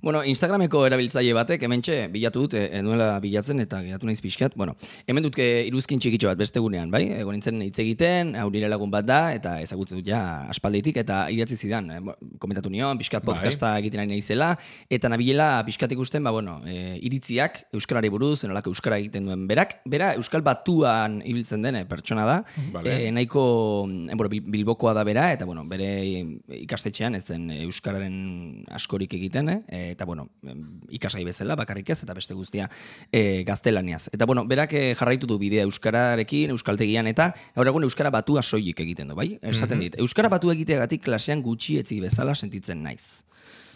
Bueno, 0.06 0.20
Instagrameko 0.22 0.84
erabiltzaile 0.86 1.32
batek 1.34 1.64
hementxe 1.66 1.96
bilatu 2.14 2.44
dut, 2.44 2.54
e, 2.60 2.78
nuela 2.86 3.16
bilatzen 3.24 3.58
eta 3.64 3.80
geratu 3.82 4.06
naiz 4.06 4.20
pixkat. 4.22 4.54
Bueno, 4.54 4.76
hemen 5.10 5.24
dut 5.26 5.40
e, 5.42 5.64
iruzkin 5.66 5.98
txikitxo 5.98 6.30
bat 6.30 6.38
beste 6.38 6.62
gunean, 6.62 6.92
bai? 6.94 7.08
Egon 7.16 7.34
nintzen 7.34 7.58
hitz 7.66 7.80
egiten, 7.82 8.36
hau 8.38 8.52
nire 8.54 8.70
lagun 8.70 8.92
bat 8.94 9.08
da, 9.08 9.18
eta 9.34 9.56
ezagutzen 9.64 9.98
dut 9.98 10.06
ja 10.12 10.20
aspalditik, 10.54 11.00
eta 11.02 11.24
idatzi 11.34 11.58
zidan, 11.58 11.90
e, 11.90 11.98
komentatu 12.38 12.70
nion, 12.70 13.00
pixkat 13.02 13.26
Bai. 13.26 13.32
podcasta 13.32 13.72
egiten 13.80 14.04
ari 14.04 14.12
naizela, 14.12 14.52
eta 14.94 15.10
nabilela 15.10 15.48
pixkat 15.66 15.98
ikusten, 15.98 16.22
ba, 16.30 16.36
bueno, 16.38 16.60
e, 16.70 17.00
iritziak 17.10 17.64
Euskarari 17.74 18.14
buruz, 18.14 18.44
enolako 18.46 18.76
Euskara 18.76 19.02
egiten 19.02 19.26
duen 19.26 19.48
berak, 19.50 19.80
bera 19.90 20.12
Euskal 20.22 20.46
Batuan 20.46 21.18
ibiltzen 21.26 21.66
den 21.66 21.80
pertsona 21.90 22.28
da, 22.30 22.38
Vale. 22.78 22.94
e, 23.08 23.10
nahiko 23.10 23.48
mm, 23.90 24.14
bueno, 24.14 24.30
Bil- 24.36 24.46
bilbokoa 24.60 24.94
da 24.94 25.02
bera, 25.10 25.32
eta 25.34 25.50
bueno, 25.50 25.66
bere 25.66 25.90
ikastetxean 26.62 27.18
ez 27.18 27.26
zen 27.34 27.50
Euskararen 27.58 28.22
askorik 28.70 29.18
egiten, 29.18 29.50
eh? 29.50 29.94
Eta 29.96 30.06
bueno, 30.06 30.28
ikasgai 30.94 31.24
bezala, 31.26 31.56
bakarrik 31.58 31.90
ez, 31.96 32.02
eta 32.04 32.14
beste 32.18 32.36
guztia 32.38 32.70
e, 33.12 33.44
gaztelaniaz. 33.48 34.10
Eta 34.14 34.28
bueno, 34.30 34.46
berak 34.48 34.76
eh, 34.76 34.94
jarraitu 34.96 35.30
du 35.30 35.40
bidea 35.42 35.66
Euskararekin, 35.66 36.54
Euskaltegian, 36.56 37.08
eta 37.12 37.32
gaur 37.56 37.72
egun 37.72 37.88
Euskara 37.88 38.12
batua 38.14 38.44
soilik 38.44 38.80
egiten 38.86 39.12
du, 39.12 39.18
bai? 39.18 39.34
Esaten 39.42 39.82
dit, 39.82 39.96
Euskara 40.04 40.30
batu 40.32 40.52
egiteagatik 40.54 41.06
klasean 41.08 41.44
gutxi 41.46 41.80
etzi 41.82 42.02
bezala 42.04 42.36
sentitzen 42.36 42.84
naiz. 42.84 43.24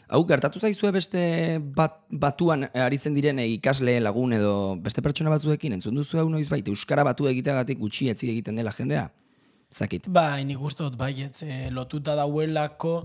Hau, 0.09 0.23
gertatu 0.25 0.57
zaizue 0.57 0.89
beste 0.89 1.21
bat, 1.61 1.99
batuan 2.09 2.65
aritzen 2.73 3.13
diren 3.13 3.39
eh, 3.39 3.47
ikasle 3.59 3.99
lagun 4.01 4.33
edo 4.33 4.53
beste 4.81 5.03
pertsona 5.05 5.29
batzuekin, 5.29 5.77
entzun 5.77 5.97
duzu 6.01 6.21
hau 6.21 6.27
noiz 6.33 6.47
bait, 6.49 6.67
Euskara 6.67 7.05
batu 7.05 7.29
egiteagatik 7.29 7.77
gutxi 7.79 8.09
etzi 8.09 8.31
egiten 8.33 8.57
dela 8.57 8.73
jendea? 8.73 9.07
Zakit. 9.69 10.07
Bai, 10.09 10.41
nik 10.49 10.61
uste 10.65 10.81
dut 10.81 10.97
baiet, 10.97 11.43
e, 11.45 11.69
lotuta 11.69 12.15
dauelako, 12.17 12.95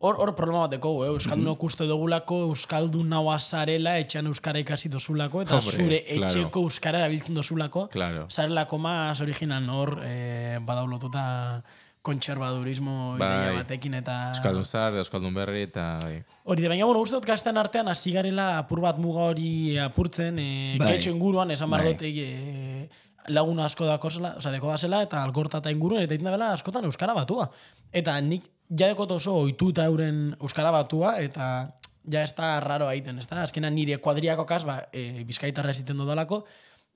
hor, 0.00 0.16
hor 0.16 0.32
problema 0.34 0.62
bat 0.64 0.72
dekogu, 0.76 1.04
eh? 1.04 1.10
Euskaldunok 1.12 1.64
uste 1.68 1.84
dugulako, 1.88 2.38
Euskaldun 2.48 3.10
naua 3.12 3.36
zarela, 3.38 3.98
etxean 4.00 4.30
Euskara 4.30 4.62
ikasi 4.62 4.88
dozulako, 4.92 5.42
eta 5.44 5.58
Hombre, 5.58 5.76
zure 5.76 5.98
claro. 6.06 6.26
etxeko 6.30 6.62
Euskara 6.68 7.02
erabiltzen 7.04 7.36
dozulako, 7.36 7.88
Claro. 7.92 8.26
zarelako 8.32 8.78
más 8.78 9.20
original 9.20 9.68
hor, 9.68 9.98
e, 10.04 10.58
badau 10.64 10.86
lotuta 10.88 11.62
kontserbadurismo 12.02 13.16
Bai. 13.20 13.56
batekin, 13.58 13.94
eta... 14.00 14.30
Euskaldun 14.32 14.64
zar, 14.64 14.96
Euskaldun 14.96 15.34
berri, 15.36 15.66
eta 15.68 15.98
bai. 16.00 16.22
Hori, 16.44 16.64
baina, 16.66 16.86
bueno, 16.88 17.02
uste 17.04 17.18
dut 17.18 17.28
gazten 17.28 17.60
artean 17.60 17.88
hasi 17.92 18.12
garela 18.14 18.54
apur 18.62 18.80
bat 18.80 18.96
muga 18.98 19.28
hori 19.34 19.76
apurtzen, 19.78 20.38
e, 20.40 20.76
Bai. 20.80 20.96
inguruan, 21.12 21.50
esan 21.50 21.68
Bai. 21.70 21.84
dut, 21.92 22.02
e, 22.08 22.88
lagun 23.28 23.60
asko 23.60 23.86
dako 23.86 24.10
zela, 24.10 24.34
osea, 24.38 24.52
deko 24.52 24.76
zela, 24.76 25.02
eta 25.02 25.22
alkorta 25.22 25.58
eta 25.58 25.70
inguruen, 25.70 26.02
eta 26.02 26.14
egiten 26.14 26.30
da 26.30 26.36
bela 26.36 26.52
askotan 26.52 26.84
euskara 26.84 27.14
batua. 27.14 27.50
Eta 27.92 28.20
nik 28.20 28.48
jadekot 28.70 29.10
oso 29.12 29.34
oituta 29.42 29.84
euren 29.84 30.36
euskara 30.40 30.70
batua, 30.70 31.18
eta 31.20 31.70
ja 32.10 32.24
ez 32.24 32.32
da 32.36 32.58
raro 32.60 32.90
egiten, 32.90 33.18
ez 33.18 33.26
da? 33.28 33.42
Azkenan 33.42 33.74
nire 33.74 33.98
kuadriako 34.02 34.46
kas, 34.46 34.64
ba, 34.64 34.80
e, 34.92 35.24
bizkaitarra 35.28 35.70
eziten 35.74 35.98
dodalako, 36.00 36.44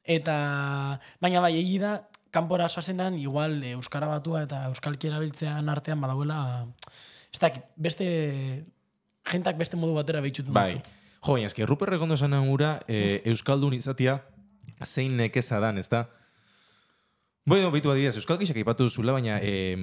eta 0.05 0.37
baina 1.21 1.43
bai, 1.45 1.55
egi 1.61 1.79
da, 1.83 1.99
kanpora 2.35 2.69
soazenan, 2.69 3.19
igual 3.19 3.63
e, 3.63 3.75
euskara 3.79 4.09
batua 4.11 4.45
eta 4.49 4.65
euskalki 4.71 5.11
erabiltzean 5.11 5.69
artean 5.71 6.01
badagoela, 6.03 6.67
ez 7.33 7.41
dakit, 7.41 7.67
beste, 7.77 8.07
jentak 9.31 9.59
beste 9.59 9.79
modu 9.81 9.95
batera 9.97 10.23
behitxuten 10.25 10.55
Bai. 10.55 10.81
Jo, 11.25 11.37
baina 11.37 11.49
eski, 11.49 11.65
Ruper 11.65 11.95
Rekondo 11.95 12.19
esan 12.19 12.35
gura, 12.49 12.79
e, 12.89 13.23
Euskaldun 13.33 13.75
izatia, 13.77 14.21
zein 14.85 15.17
nekeza 15.17 15.61
dan, 15.61 15.79
ez 15.79 15.89
da? 15.89 16.07
Bueno, 17.47 17.69
bitu 17.69 17.91
adibidez, 17.93 18.17
Euskal 18.17 18.39
Gixak 18.41 18.57
ipatu 18.57 18.87
zula, 18.89 19.13
baina 19.13 19.35
e, 19.45 19.75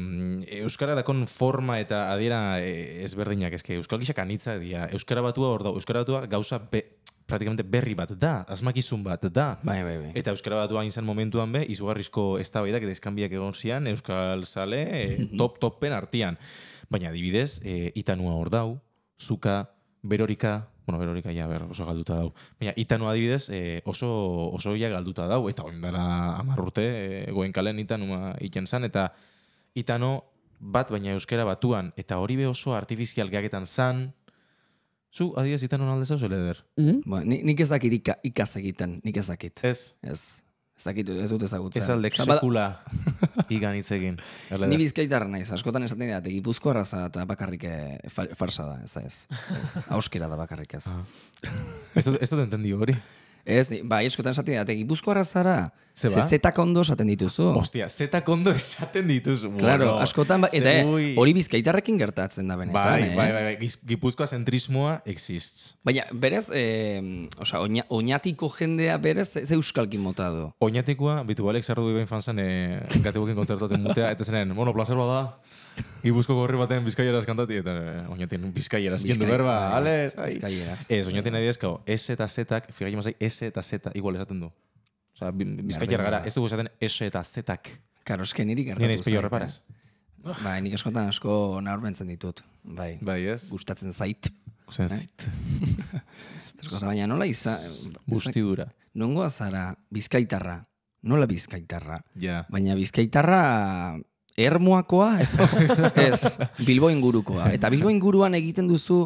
Euskara 0.63 0.95
dakon 0.97 1.27
forma 1.29 1.75
eta 1.77 2.07
adiera 2.09 2.57
e, 2.57 3.03
ezberdinak, 3.05 3.53
eske 3.53 3.75
Euskal 3.77 4.01
Gixak 4.01 4.17
anitza 4.23 4.55
dira. 4.57 4.87
Euskara 4.89 5.21
batua 5.21 5.51
hor 5.53 5.67
da, 5.67 5.73
Euskara 5.77 6.01
batua 6.01 6.23
gauza 6.25 6.57
be, 6.71 6.81
praktikamente 7.29 7.61
berri 7.61 7.93
bat 7.93 8.15
da, 8.17 8.39
asmakizun 8.49 9.03
bat 9.05 9.29
da. 9.29 9.59
Bai, 9.61 9.77
bai, 9.85 9.93
bai. 10.07 10.09
Eta 10.17 10.33
Euskara 10.33 10.63
batua 10.63 10.81
izan 10.89 11.05
momentuan 11.05 11.53
be, 11.53 11.61
izugarrizko 11.69 12.39
eztabaidak 12.41 12.87
eta 12.87 12.97
izkanbiak 12.97 13.37
egon 13.37 13.53
zian, 13.53 13.85
Euskal 13.93 14.41
Zale 14.49 14.81
e, 14.89 15.05
top 15.39 15.61
topen 15.61 15.93
artian. 15.93 16.41
Baina 16.89 17.13
adibidez, 17.13 17.61
e, 17.61 17.91
itanua 17.93 18.33
hor 18.41 18.49
dau, 18.49 18.67
zuka, 19.21 19.67
berorika, 20.01 20.70
bueno, 20.85 20.99
berorika 20.99 21.31
ja, 21.33 21.47
ber, 21.47 21.63
oso 21.69 21.85
galduta 21.85 22.15
dau. 22.15 22.33
Baina 22.59 22.73
itanua 22.75 23.11
adibidez, 23.11 23.49
e, 23.49 23.81
oso, 23.85 24.09
oso 24.53 24.75
ja 24.75 24.89
galduta 24.89 25.27
dau, 25.27 25.47
eta 25.49 25.63
oin 25.63 25.81
dara 25.81 26.37
amarrurte, 26.39 26.85
e, 27.27 27.31
goen 27.31 27.51
kalen 27.53 27.79
itanua 27.79 28.35
iten 28.41 28.67
zan, 28.67 28.83
eta 28.83 29.11
itano 29.75 30.23
bat 30.59 30.89
baina 30.91 31.13
euskera 31.13 31.45
batuan, 31.45 31.93
eta 31.97 32.17
hori 32.19 32.35
be 32.37 32.47
oso 32.47 32.73
artifizial 32.75 33.29
gaketan 33.29 33.65
zan, 33.65 34.13
zu, 35.13 35.33
adibidez, 35.35 35.63
itanon 35.63 35.89
alde 35.91 36.05
zauz, 36.05 36.21
eder? 36.23 36.63
Ba, 37.05 37.23
ni- 37.23 37.41
nik 37.43 37.59
ez 37.59 37.69
dakit 37.69 37.93
ika, 37.93 38.15
ikaz 38.23 38.55
egiten, 38.57 39.01
nik 39.03 39.17
ez 39.17 39.27
dakit. 39.27 39.59
Ez. 39.63 39.93
Ez. 40.01 40.41
Ez 40.81 40.85
dakit, 40.87 41.09
ez 41.13 41.29
dut 41.29 41.43
ezagutzen. 41.45 41.83
Ez 41.83 41.89
aldek 41.93 42.15
sekula 42.17 42.63
igan 43.55 43.75
hitz 43.77 43.91
egin. 43.93 44.15
Ni 44.65 44.79
bizkaitarra 44.81 45.27
naiz, 45.29 45.45
askotan 45.53 45.85
esaten 45.85 46.07
dira, 46.07 46.17
gipuzko 46.25 46.71
arraza 46.73 47.03
eta 47.11 47.21
bakarrik 47.29 47.67
eh, 47.69 47.99
fa- 48.09 48.25
farsa 48.39 48.65
da, 48.65 48.79
ez 48.81 48.89
da 48.97 49.03
ez. 49.05 49.19
Auskera 49.99 50.25
da 50.31 50.39
bakarrik 50.41 50.73
ez. 50.79 50.87
Dut, 51.45 52.17
ez 52.17 52.29
dut 52.31 52.41
entendio 52.47 52.81
hori. 52.81 52.97
Ez, 53.45 53.67
bai, 53.83 54.05
askotan 54.05 54.35
esaten 54.35 54.53
dira, 54.53 54.65
gipuzko 54.77 55.11
arrazara, 55.11 55.71
Ze 55.95 56.09
ba? 56.09 56.21
zetak 56.23 56.57
ondo 56.57 56.81
esaten 56.81 57.07
dituzu. 57.07 57.49
Ostia, 57.59 57.89
zeta 57.89 58.21
kondo 58.23 58.51
esaten 58.55 59.07
dituzu. 59.07 59.51
Claro, 59.57 59.85
Bueno, 59.85 59.97
askotan, 59.99 60.41
ba, 60.45 60.49
eta 60.53 60.71
eh, 60.71 61.15
hori 61.19 61.33
bizkaitarrekin 61.35 61.97
gertatzen 61.99 62.47
da 62.47 62.55
benetan. 62.55 62.79
Bai, 62.79 63.09
eh? 63.09 63.15
bai, 63.15 63.27
bai, 63.35 63.43
bai. 63.49 63.69
Gipuzkoa 63.91 64.27
zentrismoa 64.27 65.01
exists. 65.05 65.75
Baina, 65.83 66.05
berez, 66.13 66.45
eh, 66.55 67.01
osea, 67.43 67.59
oina, 67.59 67.83
oinatiko 67.89 68.49
jendea 68.55 68.97
berez, 68.97 69.27
ze 69.33 69.45
ze 69.45 69.55
euskalki 69.59 69.97
mota 69.97 70.29
du. 70.31 70.47
Oinatikoa, 70.59 71.21
bitu 71.27 71.43
balek 71.43 71.63
zardu 71.67 71.91
behin 71.93 72.07
fan 72.07 72.21
zen, 72.21 72.39
e, 72.39 72.79
gatebuken 73.03 73.35
kontzertaten 73.35 73.83
mutea, 73.83 74.11
eta 74.11 74.23
zenen, 74.23 74.55
bueno, 74.55 74.73
placer 74.73 74.95
bada, 74.95 75.35
Gipuzko 76.05 76.35
gorri 76.35 76.57
baten 76.57 76.83
bizkaieraz 76.85 77.23
kantati, 77.29 77.59
eta 77.61 77.73
e, 77.77 77.93
oinaten 78.13 78.47
bizkaieraz 78.55 79.03
kendu 79.05 79.27
berba, 79.29 79.53
bai, 79.69 79.77
ales, 79.79 80.15
ai. 80.17 80.31
bizkaieraz. 80.33 80.79
Ez, 80.89 81.03
oinaten 81.11 81.37
adidez, 81.39 81.57
kau, 81.61 81.75
S 81.85 82.09
eta 82.15 82.27
Z, 82.27 82.45
figai 82.73 82.95
mazai, 82.97 83.13
S 83.19 83.47
eta 83.49 83.61
Z, 83.61 83.91
igual 83.99 84.17
esaten 84.19 84.39
du. 84.41 84.49
Osa, 85.15 85.29
bizkaier 85.35 86.01
gara, 86.01 86.23
ez 86.25 86.33
dugu 86.33 86.47
esaten 86.49 86.69
S 86.81 87.01
eta 87.05 87.21
Z-ak. 87.23 87.69
Karo, 88.07 88.25
eske 88.25 88.45
niri 88.47 88.63
gertatu 88.65 88.81
Nien 88.87 88.95
ezpillo 88.97 89.19
zait, 89.21 89.27
reparaz. 89.29 89.59
eh. 89.59 89.79
Bai, 90.43 90.59
nik 90.61 90.73
askotan 90.77 91.09
asko 91.09 91.59
naurbentzen 91.65 92.09
ditut. 92.09 92.41
Bai, 92.63 92.95
Bai, 93.01 93.19
ez? 93.35 93.49
gustatzen 93.49 93.93
zait. 93.93 94.29
Ozen, 94.69 94.89
zit, 94.89 95.25
Askotan, 96.61 96.87
baina 96.91 97.07
nola 97.09 97.25
izan... 97.29 97.57
bustidura. 98.07 98.67
Nongoa 98.95 99.29
zara 99.29 99.63
bizkaitarra, 99.93 100.59
nola 101.09 101.25
bizkaitarra? 101.27 101.97
Ja. 102.21 102.43
Baina 102.51 102.75
bizkaitarra 102.77 103.41
ermuakoa, 104.37 105.09
edo? 105.25 105.47
ez, 106.07 106.37
Bilbo 106.65 106.89
ingurukoa. 106.93 107.49
Eta 107.55 107.69
Bilbo 107.73 107.89
inguruan 107.91 108.35
egiten 108.39 108.67
duzu 108.69 109.03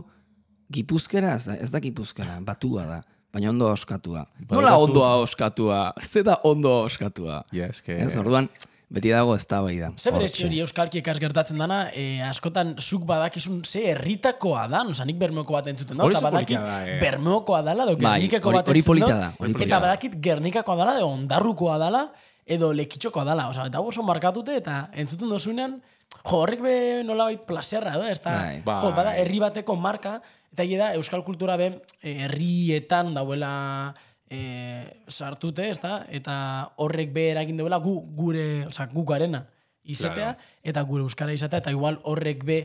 gipuzkera, 0.73 1.35
ez 1.39 1.45
da, 1.49 1.57
ez 1.61 1.71
da 1.73 1.81
gipuzkera, 1.83 2.39
batua 2.45 2.85
da. 2.89 3.01
Baina 3.35 3.49
ondo 3.51 3.67
oskatua. 3.67 4.21
Nola 4.49 4.69
Badaukazu- 4.69 4.85
ondo 4.87 5.01
oskatua? 5.25 5.79
Ze 5.99 6.23
da 6.23 6.37
ondo 6.47 6.71
oskatua? 6.85 7.41
Ja, 7.51 7.67
eske... 7.67 7.97
Ez, 8.05 8.13
orduan, 8.15 8.47
beti 8.95 9.11
dago 9.11 9.33
ez 9.35 9.43
da 9.49 9.59
bai 9.65 9.73
da. 9.81 9.89
Ze 9.99 10.13
berezi 10.15 10.45
hori 10.45 10.61
euskalki 10.63 11.01
ekas 11.01 11.19
gertatzen 11.19 11.59
dana, 11.59 11.81
e, 11.91 12.21
askotan 12.23 12.75
zuk 12.79 13.03
badakizun 13.09 13.59
ze 13.67 13.81
herritakoa 13.91 14.69
da, 14.71 14.85
oza, 14.87 15.03
nik 15.09 15.19
bermeoko 15.19 15.57
bat 15.57 15.67
entzuten 15.67 15.97
da, 15.99 16.07
eta 16.07 16.21
oso 16.21 16.29
badakit 16.29 16.61
da, 16.63 16.77
eh. 16.87 16.95
bermeokoa 17.01 17.59
dala, 17.67 17.83
edo 17.89 17.97
Bai, 17.99 18.21
gernikeko 18.21 18.53
hori- 18.53 18.61
bat 18.61 18.71
entzuten 18.71 19.11
da, 19.11 19.33
hori 19.35 19.51
polita 19.51 19.67
eta 19.67 19.75
da. 19.75 19.81
badakit 19.89 20.15
gernikakoa 20.29 20.77
dala, 20.79 20.95
edo 21.01 21.11
ondarrukoa 21.17 21.75
dala, 21.81 22.05
edo 22.45 22.71
lekitxokoa 22.73 23.25
dala, 23.25 23.49
oza, 23.49 23.65
eta 23.65 23.81
oso 23.81 24.03
markatute, 24.05 24.55
eta 24.61 24.85
entzuten 24.93 25.29
dozunean, 25.29 25.79
jo, 26.15 26.37
horrek 26.37 26.61
be 26.61 26.75
nolabait 27.05 27.45
plaserra, 27.47 27.95
edo, 27.97 28.05
ez 28.07 28.21
da, 28.21 28.35
Bai. 28.63 28.81
jo, 28.83 28.91
bada, 28.91 29.11
Bai. 29.11 29.21
herri 29.23 29.39
bateko 29.41 29.75
marka, 29.75 30.19
eta 30.53 30.65
da, 30.77 30.93
euskal 30.95 31.25
kultura 31.25 31.57
be, 31.57 31.71
eh, 32.01 32.17
herrietan 32.27 33.13
dauela 33.13 33.93
e, 34.29 35.01
sartute, 35.09 35.69
ez 35.69 35.79
da, 35.81 36.03
eta 36.09 36.35
horrek 36.81 37.11
be 37.13 37.29
eragin 37.33 37.57
duela 37.57 37.77
gu, 37.81 37.97
gure, 38.15 38.65
oza, 38.69 38.87
gu 38.93 39.03
garena 39.05 39.45
izatea, 39.83 40.35
eta 40.65 40.81
gure 40.87 41.05
euskara 41.05 41.33
izatea, 41.33 41.61
eta 41.61 41.73
igual 41.73 41.99
horrek 42.03 42.45
be 42.45 42.59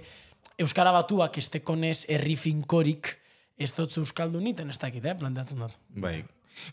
euskara 0.60 0.92
batuak 0.92 1.36
estekonez 1.40 2.06
herri 2.08 2.36
finkorik 2.36 3.16
ez 3.60 3.72
dut 3.76 3.96
euskaldun 4.00 4.44
niten, 4.44 4.70
ez 4.70 4.78
dakit, 4.80 5.04
eh, 5.04 5.16
planteatzen 5.16 5.58
dut. 5.60 5.76
Bai. 5.96 6.22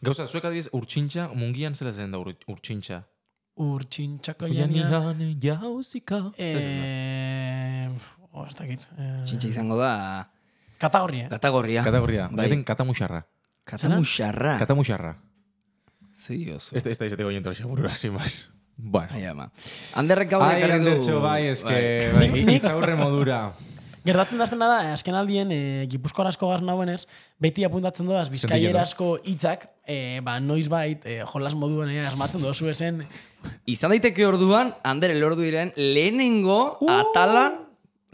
Gauza, 0.01 0.25
zuek 0.27 0.45
adibidez, 0.45 0.69
urtsintxa, 0.75 1.29
mungian 1.35 1.75
zela 1.75 1.93
zen 1.93 2.11
da 2.11 2.19
ur, 2.19 2.33
urtsintxa. 2.47 3.03
Urtsintxako 3.57 4.49
jania... 4.51 4.89
Janian 4.91 5.37
jauzika. 5.41 6.19
Eh, 6.37 7.87
oh, 8.31 8.45
ez 8.45 8.53
dakit. 8.57 8.83
Eh, 8.97 9.23
Txintxa 9.25 9.49
izango 9.49 9.77
da 9.79 10.27
kategoria. 10.77 11.29
kategoria. 11.31 11.83
Kategoria, 11.83 12.27
Bai. 12.31 12.49
bai. 12.49 12.63
katamuxarra. 12.63 13.23
Katamuxarra. 13.65 14.57
Katamuxarra. 14.61 15.15
Ez 16.17 16.83
da, 16.83 16.89
ez 16.89 16.97
da 16.97 17.05
izateko 17.05 17.31
jontero 17.31 17.55
xaburura, 17.55 17.93
sin 17.95 18.13
más. 18.13 18.47
Bueno. 18.77 19.09
Ai, 19.13 19.25
ama. 19.25 19.49
Anderrek 19.97 20.29
gaur 20.29 20.43
Ai, 20.45 20.57
ekarri 20.59 20.77
du... 20.77 20.89
Andertxo, 20.91 21.19
bai, 21.21 21.47
eske, 21.49 21.77
bai, 22.13 22.27
hitz 22.53 22.65
aurre 22.69 22.95
modura. 22.97 23.39
Gertatzen 24.07 24.39
dazten 24.39 24.61
da, 24.63 24.73
azken 24.95 25.15
aldien, 25.19 25.51
e, 25.51 25.85
gipuzkoar 25.91 26.31
asko 26.31 26.51
gaz 26.53 26.61
nauenez, 26.63 27.01
beti 27.43 27.65
apuntatzen 27.67 28.07
doaz, 28.07 28.29
bizkaier 28.31 28.77
asko 28.79 29.17
hitzak, 29.27 29.67
e, 29.83 30.21
ba, 30.23 30.39
noiz 30.39 30.67
bait, 30.71 31.03
e, 31.03 31.19
jolas 31.27 31.55
moduan 31.59 31.91
e, 31.91 31.99
asmatzen 32.07 32.45
dozu 32.45 32.71
esen, 32.71 33.03
Izan 33.69 33.93
daiteke 33.93 34.25
orduan, 34.27 34.73
Ander 34.87 35.13
elordu 35.13 35.45
diren 35.45 35.71
lehenengo 35.77 36.77
atala 36.91 37.45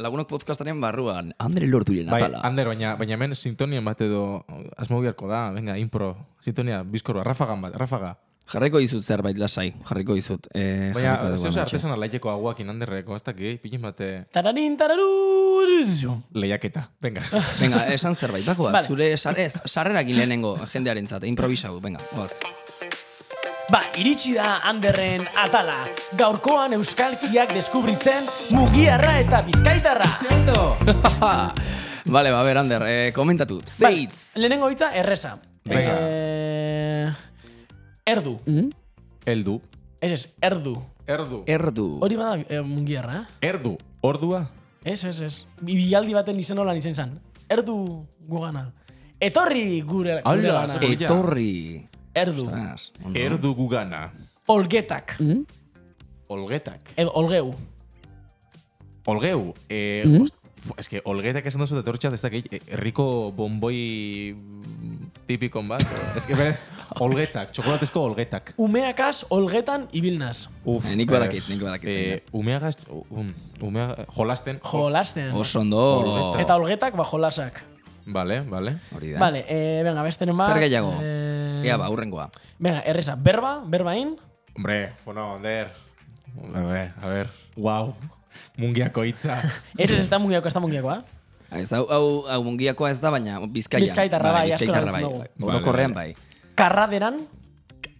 lagunok 0.01 0.27
podcastaren 0.32 0.79
barruan. 0.82 1.32
Ander 1.41 1.65
elordu 1.67 1.93
diren 1.95 2.12
Bai, 2.12 2.19
atala. 2.21 2.41
Ander, 2.47 2.69
baina, 2.73 2.95
baina 2.99 3.15
hemen 3.15 3.36
sintonia 3.38 3.82
bat 3.86 4.01
edo 4.01 4.43
asmo 4.77 5.01
biharko 5.03 5.29
da, 5.29 5.45
venga, 5.56 5.77
impro, 5.79 6.15
sintonia, 6.43 6.82
bizkorba, 6.84 7.25
rafagan 7.27 7.62
bat, 7.65 7.77
rafaga. 7.79 8.15
Jarriko 8.51 8.82
dizut 8.84 9.06
zerbait 9.08 9.38
lasai, 9.39 9.69
jarriko 9.88 10.17
dizut. 10.17 10.49
Eh, 10.51 10.91
Baina, 10.93 11.13
zeu 11.39 11.53
artesan 11.62 11.93
alaiteko 11.95 12.27
aguakin 12.27 12.73
Anderreko, 12.73 13.15
ez 13.15 13.23
dakit, 13.23 13.62
pilin 13.63 13.86
bate 13.86 14.10
tararin, 14.36 14.75
tararuru, 14.77 15.33
lehiaketa, 16.34 16.89
venga. 17.02 17.22
Venga, 17.62 17.86
esan 17.93 18.15
zerbait, 18.15 18.46
bakoa, 18.46 18.72
Vale. 18.72 18.88
zure 18.88 19.17
sar, 19.17 19.39
ez, 19.39 19.54
sarrerakin 19.65 20.17
lehenengo 20.17 20.58
jendearen 20.74 21.08
zate, 21.08 21.28
improvisau, 21.28 21.80
venga, 21.82 22.00
goaz. 22.15 22.39
Ba, 23.72 23.80
iritsi 23.98 24.34
da 24.36 24.60
Anderren 24.69 25.24
atala. 25.39 25.80
Gaurkoan 26.19 26.74
euskalkiak 26.78 27.54
deskubritzen 27.56 28.28
mugiarra 28.54 29.15
eta 29.22 29.41
bizkaitarra. 29.41 30.10
Vale, 32.06 32.32
ba, 32.36 32.43
ber, 32.43 32.58
Ander, 32.60 32.84
eh, 32.86 33.12
komentatu. 33.15 33.62
Zeitz! 33.65 34.36
Lehenengo 34.36 34.69
hitza 34.69 34.91
erresa. 34.93 35.38
Venga. 35.63 35.96
Eh, 36.02 37.13
erdu. 38.06 38.39
Eldu. 39.26 39.62
Ez 40.04 40.12
ez, 40.12 40.24
erdu. 40.43 40.76
Erdu. 41.08 41.43
Erdu. 41.48 41.88
Hori 42.04 42.19
bada 42.19 42.36
eh, 42.43 42.62
mugiarra, 42.62 43.22
eh? 43.22 43.48
Erdu. 43.48 43.78
Ordua. 44.04 44.43
Ez, 44.84 45.04
ez, 45.04 45.19
ez. 45.22 45.46
Bi- 45.62 45.76
Bialdi 45.80 46.13
baten 46.13 46.39
izen 46.39 46.58
holan 46.60 46.78
izen 46.78 46.96
zan. 46.96 47.19
Erdu 47.50 48.06
gugana. 48.28 48.72
Etorri 49.19 49.82
gure, 49.82 50.19
gure 50.19 50.22
Ala, 50.26 50.65
gana. 50.65 50.67
ze- 50.67 50.93
Etorri. 50.93 51.88
Erdu. 52.13 52.43
Ostras, 52.46 52.91
ondo. 53.04 53.19
Erdu 53.19 53.54
gugana. 53.56 54.12
Olgetak. 54.48 55.17
Olgetak. 56.28 56.91
Edo 56.96 57.12
olgeu. 57.13 57.54
Olgeu. 59.06 59.54
Eh, 59.69 60.04
ost- 60.22 60.36
Es 60.78 60.88
que 60.88 61.02
olgetak 61.04 61.46
esan 61.46 61.60
duzu 61.60 61.76
detortxat 61.76 62.13
ez 62.15 62.22
dakit, 62.24 62.46
eh, 62.54 62.62
herriko 62.72 63.34
bomboi 63.36 64.34
tipikon 65.28 65.67
bat. 65.67 65.84
Es 66.15 66.26
que 66.26 66.36
bere, 66.39 66.56
Olgetak, 67.01 67.51
txokolatezko 67.51 68.01
olgetak. 68.10 68.53
Umeakaz, 68.58 69.25
olgetan, 69.29 69.88
ibilnaz. 69.91 70.47
Uf, 70.65 70.86
Eh, 70.86 70.95
nik 70.95 71.10
badakit, 71.10 71.47
nik 71.49 71.62
badakit 71.62 71.89
zein 71.89 72.12
Eh, 72.13 72.21
umeagaz, 72.32 72.75
um, 73.10 73.34
umea, 73.62 73.95
jolasten. 74.17 74.60
Jolasten. 74.63 75.32
Oso 75.36 75.60
ondo. 75.62 75.79
Olgeta. 75.99 76.41
Eta 76.41 76.56
olgetak, 76.56 76.95
ba, 76.95 77.06
jolasak. 77.06 77.63
Vale, 78.06 78.41
vale. 78.41 78.77
Hori 78.95 79.12
da. 79.13 79.19
Vale, 79.19 79.45
eh, 79.47 79.82
venga, 79.84 80.03
besteren 80.03 80.36
bat. 80.38 80.47
Zer 80.51 80.60
gehiago? 80.60 80.93
Eh, 81.01 81.63
Ea, 81.65 81.77
ba, 81.77 81.89
urrengoa. 81.89 82.29
Venga, 82.60 82.82
erreza, 82.86 83.15
berba, 83.15 83.63
berbain. 83.65 84.17
Hombre, 84.56 84.93
bueno, 85.06 85.36
Ander. 85.36 85.71
A 86.53 86.62
ver, 86.62 86.91
a 87.01 87.08
ver. 87.08 87.29
Wow. 87.56 87.95
Mungiako 88.58 89.03
hitza. 89.03 89.41
Ez 89.77 89.89
ez, 89.91 89.99
ez 89.99 90.10
da 90.10 90.19
mungiako, 90.19 90.47
ez 90.47 90.53
da 90.53 90.60
mungiakoa. 90.60 91.03
Ez, 91.53 91.71
hau, 91.73 91.86
hau, 91.89 92.06
hau 92.27 92.43
mungiakoa 92.43 92.89
ez 92.89 92.99
da, 92.99 93.12
baina 93.13 93.39
bizkaian. 93.45 93.84
Bizkaitarra 93.86 94.32
bai, 94.34 94.51
asko 94.51 94.65
bizkaitarra 94.65 94.89
erabiltzen 94.89 95.19
bai. 95.19 95.29
dugu. 95.38 95.45
bai. 95.45 95.56
Orokorrean 95.56 95.93
bai. 95.93 96.15
Karraderan, 96.56 97.16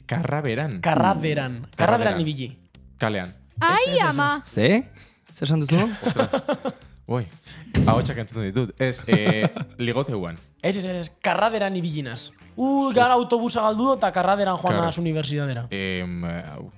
Karraberan. 0.06 0.82
karraderan. 0.82 1.68
Karraderan 1.76 2.20
ibili. 2.22 2.56
Kalean. 3.00 3.34
Ai, 3.60 3.98
ama! 4.06 4.42
Ze? 4.46 4.84
Zer 5.34 5.48
esan 5.48 5.60
duzu? 5.63 5.80
Oi, 7.08 7.26
ahotsak 7.86 8.18
entzuten 8.22 8.46
ditut. 8.48 8.70
Ez, 8.80 9.04
eh, 9.12 9.50
ligoteuan. 9.78 10.38
Ez, 10.63 10.78
ez, 10.78 10.86
ez, 10.86 11.10
karraderan 11.22 11.76
ibilinaz. 11.76 12.30
Uh, 12.56 12.94
gara 12.96 13.18
autobusa 13.18 13.62
galdu 13.66 13.89
eta 13.98 14.12
karraderan 14.16 14.56
joan 14.62 14.78
Kar- 14.78 14.86
naz 14.86 14.98
unibertsitatea. 15.02 15.66
Em, 15.74 16.22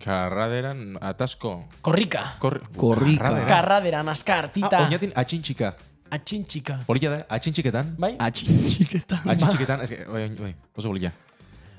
karraderan 0.03 0.97
atasko. 1.01 1.65
Korrika. 1.81 2.23
Kor 2.39 2.57
Korrika. 2.75 3.21
Karraderan. 3.23 3.49
Karraderan, 3.51 4.09
askar, 4.09 4.49
tita. 4.55 4.79
Ah, 4.79 4.87
oinatin 4.87 5.11
atxintxika. 5.15 5.75
Atxintxika. 6.15 6.79
Hori 6.87 7.05
da, 7.05 7.21
atxintxiketan. 7.29 7.93
Bai? 7.99 8.15
Atxintxiketa. 8.19 9.21
Atxintxiketan, 9.25 9.81
ez 9.85 9.89
que, 9.93 10.01
oi, 10.09 10.25
oi, 10.49 10.55
oso 10.75 10.89
bolilla. 10.89 11.11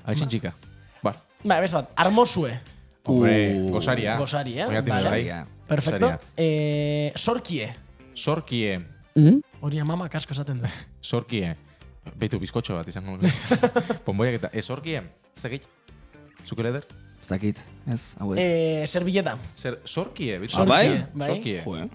Atxintxika. 0.07 0.53
Ba. 1.03 1.13
Ba, 1.43 1.59
beste 1.61 1.77
bat, 1.77 1.91
armosue. 1.95 2.53
Hombre, 3.07 3.35
Uh, 3.55 3.69
gosaria. 3.71 4.17
gosari, 4.19 4.57
eh? 4.59 4.65
Oinatin 4.67 4.93
Vale. 4.93 5.09
bai. 5.09 5.23
Perfecto. 5.67 6.07
Gosaria. 6.07 6.33
Eh, 6.35 7.11
sorkie. 7.15 7.69
Sorkie. 8.13 8.79
Hori 9.61 9.79
amama 9.79 10.09
kasko 10.09 10.33
esaten 10.33 10.59
du. 10.61 10.67
Sorkie. 11.01 11.55
Beitu, 12.15 12.39
bizkotxo 12.39 12.75
bat 12.75 12.87
izango. 12.87 13.17
Ponboiak 14.05 14.35
eta, 14.41 14.49
ez 14.53 14.65
sorkie. 14.65 15.01
Ez 15.35 15.41
dakit. 15.43 15.67
Zuke 16.45 16.63
leder? 16.63 16.85
Ez 17.21 17.27
dakit, 17.31 17.63
ez, 17.91 18.15
hau 18.19 18.33
ez. 18.33 18.39
Eh, 18.39 18.83
servilleta. 18.87 19.37
Zer, 19.55 19.79
sorkie. 19.85 20.37
bitu. 20.39 20.55
Ah, 20.61 20.65
bai? 20.65 20.85
Sorkie, 20.87 21.07
bai. 21.19 21.27
Sorkie. 21.27 21.61
Jo, 21.65 21.75
eh? 21.77 21.87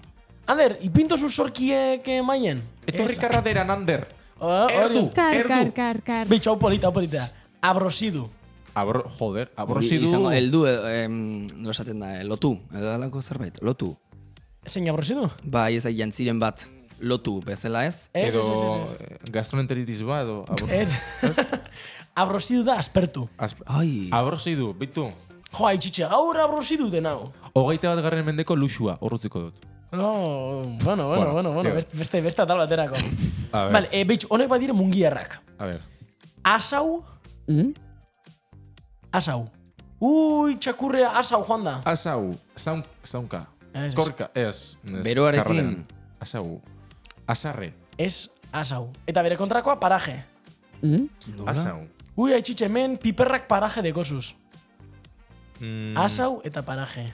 Ander, 0.52 0.74
ipinto 0.82 1.16
zu 1.16 1.28
sorkiek 1.30 2.08
eh, 2.08 2.20
maien? 2.22 2.60
Etorri 2.86 3.14
karraderan, 3.16 3.70
Ander. 3.70 4.08
Oh, 4.40 4.66
Erdu. 4.68 5.04
hori. 5.06 5.14
Kar, 5.14 5.34
Erdu. 5.38 5.48
kar, 5.48 5.70
kar, 5.72 6.02
kar. 6.02 6.26
Bitxo, 6.26 6.50
hau 6.50 6.58
polita, 6.58 6.88
hau 6.88 6.92
polita. 6.92 7.28
Abrosidu. 7.62 8.28
Abro, 8.74 9.02
joder, 9.18 9.48
Hori 9.52 9.62
aborsidu. 9.62 10.04
Izango, 10.08 10.30
eldu, 10.32 10.62
eh, 10.66 11.04
em, 11.04 11.46
nola 11.60 11.70
esaten 11.74 11.98
da, 12.00 12.20
eh, 12.20 12.24
lotu, 12.24 12.54
edo 12.74 12.90
alako 12.94 13.20
zerbait, 13.22 13.58
lotu. 13.62 13.90
Zein 14.66 14.88
abrosidu? 14.88 15.26
Bai, 15.44 15.74
ez 15.76 15.82
da 15.84 15.90
jantziren 15.92 16.38
bat, 16.40 16.64
lotu, 17.00 17.40
bezala 17.44 17.84
ez? 17.86 18.08
Ez, 18.14 18.34
edo 18.34 18.40
ez, 18.40 18.48
ez, 18.48 18.62
ez, 18.62 18.74
ez. 18.80 18.96
eh, 19.00 19.18
gastroenteritis 19.34 20.00
ba, 20.08 20.22
edo... 20.22 20.44
Abro, 20.48 20.68
Ez. 20.72 20.94
abrosidu 22.14 22.64
da 22.64 22.78
aspertu. 22.78 23.28
Asp- 23.38 23.62
Ai, 23.66 24.08
Abrosidu, 24.10 24.72
bitu. 24.78 25.10
Jo, 25.52 25.66
haitxitxe, 25.68 26.06
gaur 26.08 26.38
abrosidu 26.40 26.88
den 26.90 27.06
hau. 27.06 27.30
Hogeita 27.52 27.92
bat 27.94 28.02
garren 28.04 28.24
mendeko 28.24 28.56
luxua, 28.56 28.96
horrutziko 29.00 29.40
dut. 29.50 29.66
No, 29.92 30.62
bueno, 30.82 31.08
bueno, 31.08 31.08
Bueno, 31.08 31.32
bueno, 31.34 31.52
bueno, 31.52 31.74
beste, 31.74 31.96
beste, 31.98 32.20
beste 32.24 32.40
atal 32.42 32.56
baterako. 32.56 32.96
A 33.52 33.64
ver, 33.64 33.72
Vale, 33.74 33.88
e, 33.92 34.04
bitx, 34.08 34.24
honek 34.30 34.48
badire 34.48 34.72
mungiarrak. 34.72 35.42
a 35.58 35.66
ver. 35.66 35.82
Asau. 36.42 37.04
Asau. 39.12 39.46
Ui, 40.02 40.56
txakurrea 40.58 41.12
asau 41.20 41.42
joan 41.46 41.64
da. 41.64 41.76
Asau, 41.86 42.32
zaun, 42.58 42.82
zaunka. 43.06 43.44
Ez. 43.72 43.94
Korrika, 43.94 44.30
ez. 44.34 44.76
ez, 44.84 45.02
Beroarekin. 45.04 45.44
karraderan. 45.44 45.86
Asau. 46.20 46.60
Asarre. 47.26 47.72
Ez 47.98 48.28
asau. 48.52 48.90
Eta 49.06 49.22
bere 49.22 49.36
kontrakoa 49.36 49.78
paraje. 49.80 50.24
Asau. 51.46 51.84
Ui, 52.16 52.32
haitxitxe, 52.34 52.66
hemen 52.66 52.98
piperrak 52.98 53.46
paraje 53.48 53.82
dekozuz. 53.82 54.34
Mm, 55.60 55.96
Asau 55.96 56.40
eta 56.44 56.62
paraje. 56.66 57.12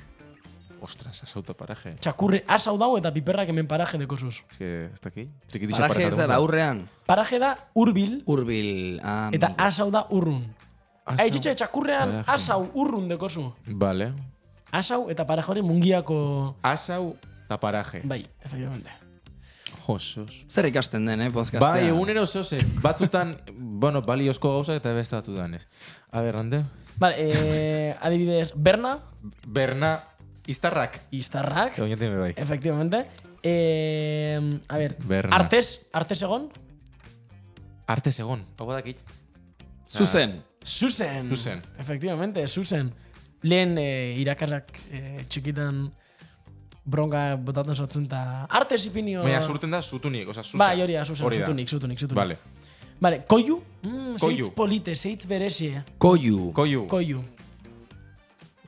Ostras, 0.82 1.22
asauta 1.22 1.54
paraje. 1.54 1.96
Txakurre 2.00 2.44
asau 2.48 2.76
dau 2.78 2.96
eta 2.98 3.12
piperrak 3.14 3.48
hemen 3.48 3.66
paraje 3.66 3.98
dekozuz. 3.98 4.42
Ez 4.50 4.58
que, 4.58 4.70
ez 4.92 5.00
daki? 5.00 5.28
Trikitixa 5.50 5.86
paraje 5.86 6.06
ez 6.08 6.16
da, 6.16 6.34
aurrean. 6.36 6.84
Paraje 7.06 7.38
da 7.38 7.54
urbil 7.74 8.22
Urbil, 8.26 9.00
ah, 9.02 9.28
eta 9.32 9.46
amigo. 9.52 9.62
asau 9.68 9.90
da 9.90 10.06
urrun. 10.10 10.44
Asau, 11.04 11.24
Haitxitxe, 11.24 11.54
txakurrean 11.54 12.08
paraje. 12.22 12.30
asau 12.34 12.70
urrun 12.74 13.08
dekozu. 13.08 13.52
Vale. 13.66 14.12
Asau 14.72 15.08
eta 15.10 15.24
paraje 15.24 15.50
hori 15.50 15.62
mungiako... 15.62 16.54
Asau 16.62 17.16
eta 17.46 17.56
paraje. 17.58 18.02
Bai, 18.04 18.26
efectivamente. 18.44 18.90
Josos. 19.86 20.44
Zer 20.52 20.66
ikasten 20.68 21.06
den, 21.08 21.22
eh, 21.22 21.30
podcastea? 21.32 21.60
Bai, 21.64 21.86
egunero 21.88 22.26
zoze. 22.26 22.58
Batzutan, 22.84 23.38
bueno, 23.80 24.02
baliozko 24.04 24.50
gauza 24.58 24.74
eta 24.76 24.92
beste 24.92 25.16
batutan 25.16 25.54
ez. 25.54 25.62
A 26.12 26.20
ber, 26.20 26.36
Ander. 26.36 26.64
Vale, 26.98 27.14
eh, 27.16 27.96
adibidez, 28.02 28.52
Berna, 28.54 28.98
Berna, 29.46 30.00
iztarrak. 30.48 30.98
Iztarrak, 31.14 31.78
Oinaten 31.84 32.16
bai. 32.18 32.32
efectivamente. 32.36 33.04
Eh, 33.42 34.40
a 34.68 34.76
ver, 34.80 34.96
Berna. 35.06 35.36
Artes, 35.36 35.86
Artes 35.92 36.22
egon. 36.26 36.48
Arte 37.86 38.10
segon. 38.12 38.42
Hau 38.58 38.66
badakit. 38.68 38.98
Zuzen. 39.88 40.42
Susen. 40.62 41.28
Zuzen. 41.30 41.62
Efectivamente, 41.78 42.46
Susen. 42.48 42.92
Lehen 43.42 43.78
eh, 43.78 44.16
irakarrak 44.18 44.72
eh, 44.90 45.22
txikitan 45.30 45.86
bronka 46.88 47.36
botatzen 47.36 47.76
sortzen 47.78 48.06
eta 48.08 48.46
artes 48.50 48.80
ipinio... 48.88 49.22
Baina 49.22 49.40
surten 49.44 49.70
da 49.70 49.80
zutunik, 49.82 50.28
oza, 50.32 50.42
zuzen. 50.42 50.58
Bai, 50.58 50.80
hori 50.82 50.96
da, 50.96 51.04
Susen, 51.04 51.28
da. 51.28 51.36
zutunik, 51.44 51.68
zutunik, 51.70 52.00
zutunik. 52.02 52.18
Vale. 52.18 52.38
Vale, 53.00 53.20
koiu. 53.30 53.60
Mm, 53.84 54.16
Koiu. 54.18 54.34
Zeitz 54.42 54.50
polite, 54.56 54.94
zeitz 54.96 55.26
beresie. 55.30 55.84
Koiu. 56.02 56.48
Koiu. 56.56 56.86
Koiu. 56.90 57.22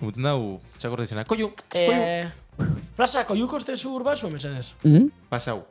Guten 0.01 0.25
dau, 0.25 0.61
txakorte 0.81 1.05
izena. 1.09 1.25
Koiu. 1.29 1.51
Koiu. 1.73 1.93
Eh, 1.93 2.29
plaza, 2.97 3.25
koiu 3.29 3.47
koste 3.51 3.77
zu 3.77 3.93
urbazu, 3.97 4.31
mesedez. 4.33 4.73
Pasau. 5.29 5.65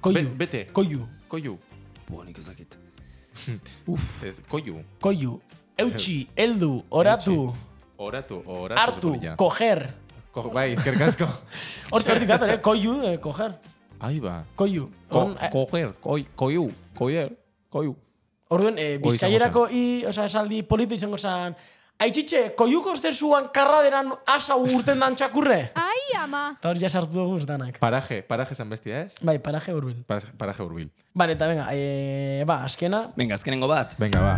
Koiu. 0.00 0.14
Be- 0.28 0.36
bete. 0.44 0.64
Koiu. 0.72 1.06
Koiu. 1.28 1.56
Bo, 2.08 2.22
nik 2.24 2.38
ez 2.38 2.46
dakit. 2.48 2.78
Ez, 4.26 4.38
koiu. 4.50 4.80
Koiu. 5.02 5.40
Eutxi, 5.78 6.26
heldu, 6.36 6.82
oratu, 6.90 7.52
Oratu, 7.98 8.42
oratu. 8.46 9.12
zepelilla. 9.12 9.36
koger. 9.36 9.80
Ko, 10.34 10.48
bai, 10.54 10.72
eskerrik 10.74 11.00
asko. 11.06 11.26
Hortik, 11.92 12.12
hortik 12.14 12.28
dator, 12.30 12.50
eh? 12.50 12.58
Koiu, 12.62 12.94
eh, 13.06 13.16
koger. 13.22 13.54
Ahí 14.00 14.20
ba. 14.22 14.44
Koiu. 14.58 14.88
Ko, 15.10 15.18
Orduan, 15.24 15.38
eh, 15.42 15.50
koger, 15.50 15.92
koi, 16.02 16.26
koiu, 16.38 16.68
koier, 16.98 17.32
koiu. 17.70 17.96
Orduan, 18.54 18.78
eh, 18.78 18.98
bizkaierako 19.02 19.66
i, 19.74 19.82
oza, 20.06 20.26
esaldi 20.30 20.62
polita 20.62 20.94
izango 20.94 21.18
zen, 21.18 21.54
Aitxitxe, 21.98 22.52
koiuko 22.54 22.92
zuan 23.10 23.48
karraderan 23.52 24.12
asa 24.26 24.54
urten 24.54 25.00
dan 25.00 25.16
txakurre? 25.18 25.72
Ai, 25.74 26.14
ama! 26.22 26.54
Eta 26.54 26.70
hori 26.70 26.80
ja 26.84 26.88
sartu 26.88 27.12
dugu 27.12 27.40
danak. 27.44 27.80
Paraje, 27.80 28.22
paraje 28.22 28.52
esan 28.54 28.70
bestia 28.70 29.00
ez? 29.02 29.16
Bai, 29.20 29.38
paraje 29.42 29.74
urbil. 29.74 30.04
Paraje, 30.06 30.28
paraje 30.38 30.62
urbil. 30.62 30.88
Vale, 31.14 31.32
eta 31.34 31.48
venga, 31.48 31.66
eh, 31.72 32.44
ba, 32.46 32.60
azkena, 32.62 33.08
Venga, 33.16 33.34
azkenengo 33.34 33.66
bat. 33.66 33.96
Venga, 33.98 34.20
ba. 34.20 34.36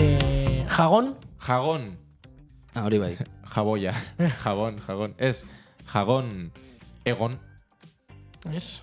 eh, 0.00 0.64
jagon, 0.76 1.14
Jagon, 1.46 1.98
Ah, 2.74 2.82
hori 2.82 2.98
bai. 2.98 3.12
jaboia. 3.54 3.92
Jabon, 4.42 4.80
jagon. 4.88 5.12
Ez, 5.18 5.44
jagon, 5.92 6.50
egon. 7.04 7.36
ez? 8.50 8.80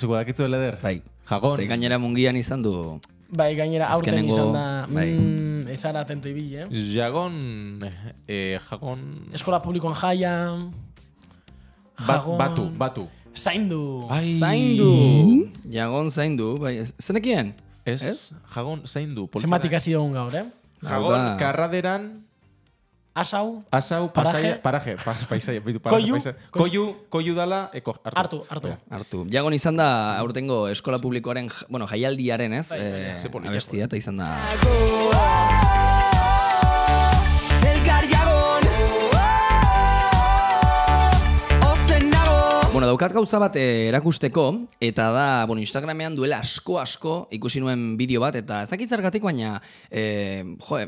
Zuko 0.00 0.16
dakitzu 0.16 0.48
leder? 0.48 0.78
Bai. 0.82 1.02
Jagon. 1.28 1.56
Ze 1.60 1.66
gainera 1.66 1.98
mungian 1.98 2.36
izan 2.36 2.62
du. 2.62 2.72
Bai, 3.36 3.52
gainera 3.54 3.90
aurten 3.92 4.14
Azkenengo, 4.14 4.32
izan 4.32 4.52
da, 4.54 4.64
bai. 4.88 5.10
mm, 5.12 5.68
ez 5.68 5.82
ara 5.84 6.00
atento 6.06 6.28
ibili, 6.30 6.56
eh? 6.56 6.66
Jagon, 6.72 7.34
eh, 8.28 8.56
jagon... 8.70 9.02
Eskola 9.36 9.60
publikoan 9.60 9.92
jaia, 9.94 10.32
Bat, 11.96 12.08
jagon, 12.08 12.38
batu, 12.38 12.64
batu. 12.76 13.04
zaindu. 13.36 14.04
Ai. 14.08 14.38
Zaindu. 14.40 14.92
Jagon 15.68 16.10
zaindu, 16.10 16.58
bai. 16.60 16.78
ez- 16.84 16.94
Zenekien? 17.00 17.54
Ez, 17.84 18.32
jagon 18.54 18.82
zaindu. 18.86 19.26
polita 19.28 19.46
Zenbat 19.46 19.64
ikasi 19.64 19.92
dugun 19.92 20.12
gaur, 20.12 20.32
eh? 20.34 20.44
Jagon, 20.82 20.92
Hau 20.92 21.10
da. 21.12 21.36
karraderan, 21.40 22.25
Asau, 23.16 23.64
asau, 23.72 24.12
Paraje. 24.12 24.60
pasaia, 24.60 24.60
paraje, 24.60 24.92
pa, 25.00 25.14
paisaia, 25.28 25.60
bitu, 25.64 25.80
paraje, 25.80 26.04
Koiu. 26.04 26.14
paisa- 26.20 26.34
Koiu, 26.52 26.84
koiu 27.08 27.32
dala, 27.34 27.70
eko, 27.72 27.96
hartu. 28.04 28.44
hartu, 28.50 28.70
hartu. 28.92 29.18
Jagon 29.32 29.56
izan 29.56 29.76
da 29.80 30.18
aurtengo 30.20 30.68
eskola 30.68 30.98
publikoaren, 31.00 31.48
bueno, 31.72 31.88
jaialdiaren, 31.88 32.52
ez? 32.60 32.72
Eh, 32.76 33.14
ze 33.16 33.30
polita, 33.32 33.50
abestia, 33.56 33.88
eta 33.88 33.96
izan 33.96 34.20
da... 34.20 34.34
Bueno, 42.86 43.00
daukat 43.00 43.14
gauza 43.16 43.38
bat 43.42 43.56
eh, 43.58 43.88
erakusteko, 43.88 44.42
eta 44.78 45.08
da, 45.10 45.22
bueno, 45.50 45.58
Instagramean 45.58 46.14
duela 46.14 46.36
asko-asko 46.38 47.14
ikusi 47.34 47.58
nuen 47.58 47.96
bideo 47.98 48.20
bat, 48.22 48.36
eta 48.38 48.60
ez 48.62 48.68
dakit 48.70 48.92
zergatik, 48.94 49.24
baina, 49.26 49.56
eh, 49.90 50.44
jo, 50.62 50.78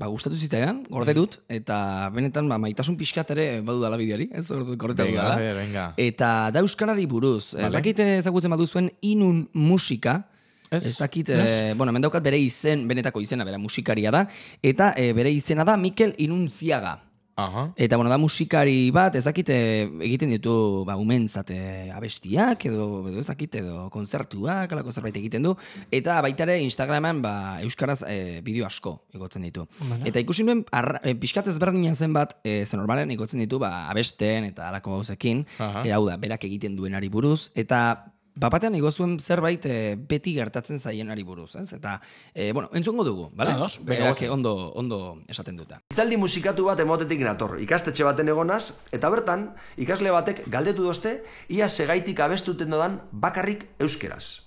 ba, 0.00 0.08
gustatu 0.08 0.32
zitzaidan, 0.40 0.78
gorde 0.88 1.12
dut, 1.12 1.36
eta 1.52 2.08
benetan, 2.14 2.48
ba, 2.48 2.56
maitasun 2.62 2.96
pixkat 2.96 3.34
ere 3.34 3.44
badu 3.66 3.84
dala 3.84 3.98
bideoari, 4.00 4.30
ez 4.32 4.46
gorde 4.48 4.78
gorde 4.80 4.96
Venga, 5.02 5.10
dudala. 5.12 5.34
a 5.34 5.42
ver, 5.42 5.58
venga. 5.60 5.84
Eta 6.00 6.30
da 6.56 6.62
euskarari 6.64 7.04
buruz, 7.04 7.52
Vale. 7.52 7.66
ez 7.66 7.72
dakit 7.74 8.00
ezagutzen 8.06 8.56
baduzuen 8.56 8.88
inun 9.04 9.44
musika, 9.52 10.22
Ez. 10.66 10.82
Ez 10.84 10.96
dakit, 10.98 11.28
eh, 11.30 11.74
bueno, 11.76 11.92
hemen 11.92 12.02
daukat 12.02 12.24
bere 12.24 12.40
izen, 12.42 12.88
benetako 12.88 13.20
izena, 13.22 13.44
bera 13.46 13.56
musikaria 13.56 14.10
da, 14.10 14.24
eta 14.66 14.94
eh, 14.96 15.12
bere 15.14 15.30
izena 15.30 15.62
da 15.62 15.76
Mikel 15.76 16.16
Inuntziaga. 16.18 16.96
Aha. 17.36 17.72
Eta, 17.76 17.96
bueno, 17.96 18.08
da 18.08 18.16
musikari 18.16 18.90
bat, 18.90 19.14
ez 19.18 19.24
dakit 19.26 19.50
eh, 19.52 19.84
egiten 20.06 20.30
ditu, 20.32 20.84
ba, 20.88 20.94
umentzat 20.96 21.50
eh, 21.52 21.90
abestiak, 21.92 22.64
edo, 22.70 22.86
edo 23.10 23.20
ez 23.20 23.26
dakit, 23.28 23.58
edo 23.60 23.90
kontzertuak, 23.92 24.72
alako 24.72 24.94
zerbait 24.94 25.18
egiten 25.20 25.44
du, 25.44 25.52
eta 25.92 26.16
baita 26.24 26.46
ere 26.46 26.56
Instagraman, 26.64 27.20
ba, 27.20 27.34
euskaraz 27.66 27.98
eh, 28.08 28.40
bideo 28.46 28.64
asko 28.64 28.94
igotzen 29.12 29.44
ditu. 29.44 29.66
Eta 30.08 30.24
ikusi 30.24 30.48
nuen, 30.48 30.64
arra, 30.72 31.02
eh, 31.04 31.12
pixkat 31.12 31.52
ezberdina 31.52 31.92
zen 31.92 32.16
bat, 32.16 32.38
eh, 32.40 32.62
zen 32.64 32.80
normalen 32.80 33.12
igotzen 33.12 33.44
ditu, 33.44 33.60
ba, 33.60 33.90
abesten 33.92 34.48
eta 34.48 34.70
alako 34.70 34.96
gauzekin, 34.96 35.44
eh, 35.60 35.92
hau 35.92 36.06
da, 36.08 36.16
berak 36.16 36.48
egiten 36.48 36.72
duenari 36.80 37.12
buruz, 37.12 37.50
eta 37.52 38.15
Bapatean 38.36 38.74
igozuen 38.76 39.14
zerbait 39.18 39.64
eh, 39.64 39.96
beti 39.96 40.34
gertatzen 40.36 40.76
zaienari 40.78 41.22
buruz, 41.24 41.54
ez? 41.56 41.70
Eta, 41.72 41.94
eh, 42.34 42.50
bueno, 42.52 42.68
entzungo 42.76 43.04
dugu, 43.04 43.30
bale? 43.32 43.54
Ados, 43.56 43.78
venga, 43.78 44.02
Berak 44.02 44.18
goazen. 44.18 44.30
ondo, 44.30 44.52
ondo 44.76 44.98
esaten 45.26 45.56
duta. 45.56 45.80
Itzaldi 45.90 46.18
musikatu 46.20 46.66
bat 46.68 46.80
emotetik 46.84 47.24
nator, 47.24 47.56
ikastetxe 47.64 48.04
baten 48.04 48.28
egonaz, 48.28 48.74
eta 48.92 49.08
bertan, 49.08 49.54
ikasle 49.80 50.12
batek 50.12 50.44
galdetu 50.52 50.84
dozte, 50.84 51.22
ia 51.48 51.70
segaitik 51.70 52.20
abestuten 52.20 52.68
dodan 52.70 53.00
bakarrik 53.10 53.70
euskeraz. 53.80 54.42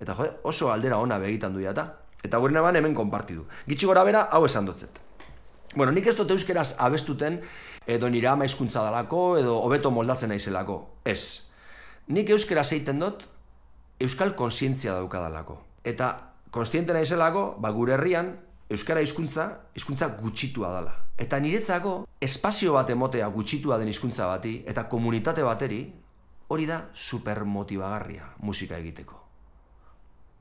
Eta 0.00 0.14
jode, 0.14 0.36
oso 0.44 0.68
aldera 0.70 0.98
ona 1.00 1.16
begitan 1.18 1.56
du 1.56 1.64
eta. 1.64 1.94
Eta 2.22 2.36
gure 2.36 2.52
naban 2.52 2.76
hemen 2.76 2.94
konpartidu. 2.94 3.46
Gitxi 3.66 3.86
gora 3.88 4.04
bera, 4.04 4.28
hau 4.30 4.44
esan 4.44 4.66
dotzet. 4.68 5.00
Bueno, 5.74 5.92
nik 5.92 6.06
ez 6.06 6.16
dut 6.16 6.30
euskeraz 6.30 6.74
abestuten, 6.76 7.40
edo 7.86 8.08
nire 8.10 8.28
ama 8.28 8.44
hizkuntza 8.44 8.82
dalako, 8.84 9.38
edo 9.38 9.56
hobeto 9.64 9.90
moldatzen 9.90 10.28
naizelako. 10.28 10.82
Ez. 11.04 11.49
Nik 12.10 12.30
euskeraz 12.34 12.72
egiten 12.74 12.98
dut, 12.98 13.22
euskal 14.02 14.34
kontzientzia 14.34 14.96
daukadalako. 14.98 15.60
Eta 15.86 16.08
kontziente 16.50 16.94
naizelako, 16.96 17.54
ba 17.62 17.70
gure 17.70 17.94
herrian 17.94 18.32
euskara 18.70 19.02
hizkuntza, 19.02 19.46
hizkuntza 19.74 20.08
gutxitua 20.18 20.70
dala. 20.74 20.94
Eta 21.20 21.38
niretzako 21.42 21.94
espazio 22.22 22.74
bat 22.74 22.90
emotea 22.90 23.28
gutxitua 23.34 23.78
den 23.78 23.90
hizkuntza 23.90 24.28
bati 24.30 24.60
eta 24.66 24.86
komunitate 24.90 25.44
bateri 25.46 25.80
hori 26.50 26.66
da 26.66 26.80
supermotibagarria 26.94 28.30
musika 28.46 28.78
egiteko. 28.78 29.18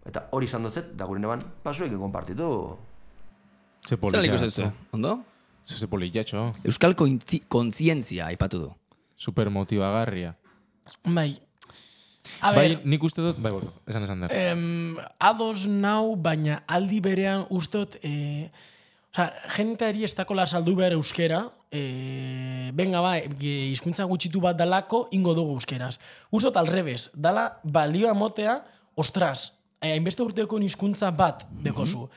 Eta 0.10 0.28
hori 0.34 0.48
izan 0.50 0.64
dutzet, 0.66 0.94
da 0.98 1.06
gure 1.06 1.22
neban, 1.22 1.44
pasuekin 1.64 2.00
konpartitu. 2.00 2.78
Ze 3.86 3.98
duzu? 3.98 4.72
Ondo? 4.92 5.20
Ze 5.66 5.88
polillatxo. 5.88 6.52
Euskal 6.64 6.96
kontzientzia 6.96 8.26
aipatu 8.26 8.60
du. 8.60 8.72
Super 9.16 9.50
motivagarria. 9.50 10.34
Bai. 11.06 11.49
A 12.42 12.52
Bai, 12.54 12.76
ber, 12.76 12.82
nik 12.86 13.04
uste 13.04 13.24
dut, 13.24 13.38
bai, 13.40 13.52
bueno, 13.52 13.72
esan 13.88 14.04
esan 14.04 14.26
der. 14.26 14.34
em, 14.36 14.98
ados 15.20 15.68
nau, 15.68 16.16
baina 16.16 16.64
aldi 16.68 17.00
berean 17.02 17.46
ustot, 17.50 17.96
e, 18.04 18.50
Osa, 19.10 19.34
jenteari 19.56 20.06
ez 20.06 20.14
dakola 20.14 20.46
saldu 20.48 20.76
behar 20.78 20.94
euskera, 20.94 21.42
e, 21.74 22.72
benga 22.78 23.02
ba, 23.02 23.16
e, 23.18 23.54
hizkuntza 23.72 24.06
gutxitu 24.06 24.40
bat 24.40 24.56
dalako, 24.56 25.08
ingo 25.12 25.34
dugu 25.34 25.58
euskeraz. 25.58 25.98
Ustot 26.32 26.56
alrebez, 26.62 27.10
dala 27.16 27.60
balioa 27.64 28.14
motea, 28.14 28.60
ostras, 28.96 29.52
eh, 29.82 29.92
hainbeste 29.96 30.24
urteko 30.24 30.60
hizkuntza 30.62 31.10
bat 31.12 31.48
dekozu. 31.50 32.08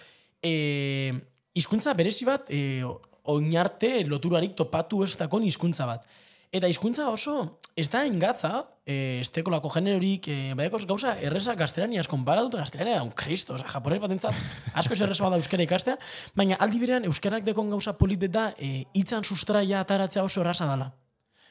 E, 0.42 1.12
hizkuntza 1.54 1.94
berezi 1.94 2.28
bat, 2.28 2.46
e, 2.50 2.84
oinarte 3.24 4.04
loturarik 4.04 4.54
topatu 4.54 5.02
ez 5.04 5.16
dakon 5.16 5.42
hizkuntza 5.42 5.86
bat. 5.86 6.04
Eta 6.52 6.68
hizkuntza 6.68 7.06
oso, 7.08 7.60
ez 7.80 7.86
da 7.88 8.02
engatza, 8.04 8.66
e, 8.84 9.22
estekolako 9.22 9.70
generorik, 9.72 10.26
e, 10.28 10.52
badakoz 10.52 10.82
gauza 10.84 11.14
erreza 11.24 11.54
gaztelaniaz 11.56 12.04
konparatut, 12.12 12.58
gaztelania 12.60 12.98
da 12.98 13.06
un 13.06 13.12
kristo, 13.16 13.54
oza, 13.56 13.64
japonez 13.72 13.96
batentzat 14.02 14.36
asko 14.82 14.92
ez 14.92 15.00
erreza 15.00 15.24
bada 15.24 15.38
euskara 15.40 15.64
ikastea, 15.64 15.96
baina 16.36 16.58
aldi 16.60 16.82
berean 16.82 17.08
euskarak 17.08 17.46
dekon 17.46 17.72
gauza 17.72 17.94
polite 17.96 18.28
da, 18.28 18.50
e, 18.60 18.84
hitzan 18.92 19.24
sustraia 19.24 19.80
ataratzea 19.80 20.26
oso 20.28 20.44
erraza 20.44 20.68
dala. 20.68 20.90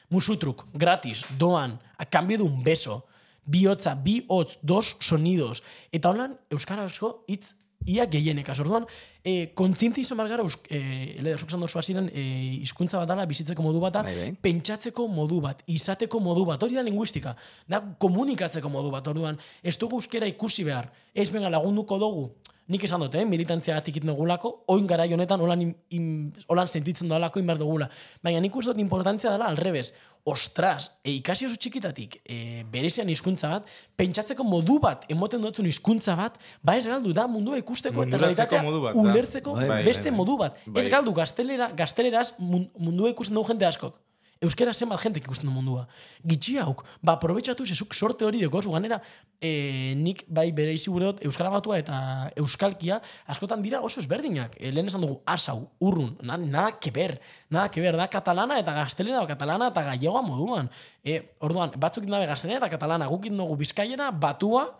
Musutruk, 0.08 0.68
gratis, 0.70 1.24
doan, 1.34 1.80
a 1.98 2.06
cambio 2.06 2.38
de 2.38 2.46
un 2.46 2.62
beso, 2.62 3.00
bihotza, 3.42 3.96
bi 3.96 4.20
hotz, 4.28 4.60
dos 4.62 4.94
sonidos. 5.00 5.64
Eta 5.90 6.14
holan, 6.14 6.38
Euskara 6.54 6.86
asko 6.86 7.24
hitz 7.26 7.56
ia 7.86 8.06
gehienek. 8.06 8.48
Orduan, 8.62 8.86
e, 9.24 9.52
kontziente 9.54 10.00
izan 10.00 10.18
bar 10.20 10.28
gara, 10.28 10.44
e, 10.68 10.80
ele, 11.18 11.36
zuk 11.38 11.48
esan 11.48 11.60
dozu 11.64 11.78
hasieran, 11.78 12.08
e, 12.12 12.22
hizkuntza 12.62 12.98
bat 12.98 13.08
dala, 13.08 13.26
bizitzeko 13.26 13.62
modu 13.62 13.80
bat 13.80 13.98
da, 13.98 14.02
Bai, 14.06 14.14
bai. 14.18 14.30
pentsatzeko 14.42 15.08
modu 15.08 15.40
bat, 15.40 15.62
izateko 15.66 16.20
modu 16.20 16.46
bat, 16.48 16.62
hori 16.62 16.78
da 16.78 16.82
linguistika, 16.86 17.36
da 17.68 17.82
komunikatzeko 17.98 18.68
modu 18.72 18.90
bat, 18.90 19.08
orduan, 19.08 19.38
ez 19.62 19.76
dugu 19.78 20.00
euskera 20.00 20.26
ikusi 20.30 20.64
behar, 20.64 20.90
ez 21.14 21.30
benga 21.30 21.50
lagunduko 21.52 21.98
dugu, 21.98 22.30
nik 22.72 22.84
esan 22.86 23.02
dut, 23.02 23.14
eh, 23.18 23.24
militantzia 23.26 23.74
gatik 23.74 23.98
iten 23.98 24.12
dugulako, 24.12 24.52
oin 24.72 24.86
gara 24.86 25.04
honetan 25.04 25.40
holan, 25.40 25.64
im, 25.90 26.06
holan 26.48 26.68
sentitzen 26.68 27.08
dugulako 27.10 27.40
inbar 27.42 27.58
dugula. 27.58 27.88
Baina 28.22 28.40
nik 28.40 28.54
uste 28.56 28.72
dut 28.72 28.80
importantzia 28.80 29.32
dela 29.34 29.48
alrebez, 29.50 29.92
ostras, 30.24 31.00
e, 31.02 31.10
ikasi 31.18 31.46
oso 31.48 31.56
txikitatik, 31.58 32.20
e, 32.22 32.62
berezian 32.70 33.08
hizkuntza 33.10 33.48
bat, 33.50 33.66
pentsatzeko 33.98 34.44
modu 34.46 34.78
bat, 34.82 35.02
emoten 35.10 35.42
dutzen 35.42 35.66
hizkuntza 35.66 36.14
bat, 36.18 36.36
ba 36.62 36.76
ez 36.78 36.86
galdu, 36.86 37.12
da 37.16 37.26
mundua 37.26 37.58
ikusteko 37.58 38.04
eta 38.06 38.20
realitatea 38.22 38.62
bat 38.62 38.94
ulertzeko 39.02 39.56
Bai, 39.58 39.68
bai, 39.68 39.82
beste 39.84 40.10
bai. 40.10 40.16
modu 40.16 40.36
bat. 40.38 40.60
Bai. 40.66 40.84
Ez 40.84 40.88
galdu, 40.92 41.12
gaztelera, 41.12 41.72
gazteleraz 41.74 42.34
mun- 42.38 42.70
mundua 42.78 43.10
ikusten 43.10 43.34
dugu 43.34 43.48
jende 43.50 43.66
askok. 43.66 43.98
Euskera 44.42 44.72
zenbat 44.74 45.00
jentek 45.04 45.24
ikusten 45.26 45.46
du 45.46 45.54
mundua. 45.54 45.84
Gitxi 46.26 46.56
hauk, 46.58 46.82
ba, 47.02 47.14
aprobetsatu 47.14 47.66
zezuk 47.66 47.94
sorte 47.94 48.26
hori 48.26 48.40
dekozu, 48.42 48.72
ganera, 48.74 48.98
e, 49.38 49.94
nik 49.98 50.24
bai 50.26 50.48
bere 50.52 50.74
izi 50.74 50.90
dut 50.90 51.22
Euskara 51.24 51.50
batua 51.50 51.78
eta 51.78 51.96
Euskalkia, 52.36 53.00
askotan 53.26 53.62
dira 53.62 53.80
oso 53.80 54.00
ezberdinak. 54.00 54.56
E, 54.58 54.72
lehen 54.72 54.90
esan 54.90 55.06
dugu, 55.06 55.20
asau, 55.26 55.70
urrun, 55.80 56.16
na, 56.22 56.36
nada 56.36 56.78
que 56.80 56.90
ber, 56.90 57.20
nada 57.50 57.70
que 57.70 57.80
ber, 57.80 57.96
da 57.96 58.08
katalana 58.08 58.58
eta 58.58 58.72
gaztelera, 58.72 59.22
o 59.22 59.26
katalana 59.30 59.70
eta 59.70 59.82
gallegoa 59.82 60.22
moduan. 60.26 60.70
E, 61.04 61.20
orduan, 61.40 61.70
batzuk 61.78 62.04
dabe 62.10 62.26
gaztelera 62.26 62.64
eta 62.64 62.72
katalana, 62.76 63.06
gukin 63.06 63.36
dugu 63.38 63.56
bizkaiera, 63.62 64.10
batua, 64.10 64.72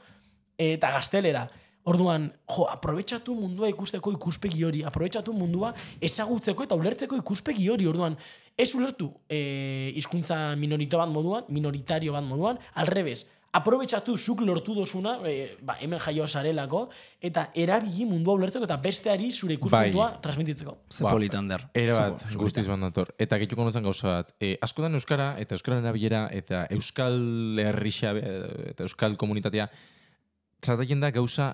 eta 0.58 0.90
gaztelera. 0.90 1.46
Orduan, 1.84 2.28
jo, 2.46 2.68
aprobetsatu 2.70 3.34
mundua 3.34 3.66
ikusteko 3.72 4.12
ikuspegi 4.14 4.62
hori, 4.64 4.84
aprobetsatu 4.86 5.32
mundua 5.34 5.72
ezagutzeko 6.00 6.62
eta 6.68 6.76
ulertzeko 6.78 7.16
ikuspegi 7.18 7.68
hori, 7.74 7.88
orduan, 7.90 8.14
ez 8.56 8.68
ulertu 8.78 9.08
e, 9.28 9.90
hizkuntza 9.98 10.54
minorito 10.56 10.98
bat 11.00 11.10
moduan, 11.10 11.48
minoritario 11.50 12.12
bat 12.14 12.22
moduan, 12.22 12.60
alrebez, 12.78 13.24
aprobetsatu 13.52 14.14
zuk 14.16 14.40
lortu 14.46 14.76
dozuna, 14.78 15.16
e, 15.28 15.56
ba, 15.60 15.74
hemen 15.82 15.98
jaio 16.00 16.24
zarelako, 16.30 16.84
eta 17.20 17.48
erabili 17.58 18.06
mundua 18.08 18.36
ulertzeko 18.38 18.64
eta 18.68 18.76
besteari 18.80 19.32
zure 19.34 19.58
ikuspuntua 19.58 20.06
Bai. 20.12 20.20
transmititzeko. 20.22 20.76
Ze 20.88 21.02
Ba, 21.04 21.10
politan 21.10 21.48
der. 21.50 21.66
Era 21.74 21.98
bat, 21.98 22.22
po- 22.30 22.38
guztiz 22.44 22.64
bat 22.70 22.78
dator. 22.80 23.10
Eta 23.18 23.36
gehituko 23.42 23.66
notzen 23.66 23.82
gauza 23.82 24.06
bat. 24.22 24.30
E, 24.40 24.54
askotan 24.62 24.94
Euskara 24.94 25.34
eta 25.42 25.58
Euskararen 25.58 25.84
erabilera 25.84 26.28
eta 26.30 26.62
Euskal 26.70 27.58
herrixa 27.58 28.14
be- 28.14 28.24
eta 28.70 28.86
Euskal 28.86 29.18
komunitatea 29.18 29.68
tratatzen 30.62 31.00
da 31.02 31.10
gauza 31.10 31.50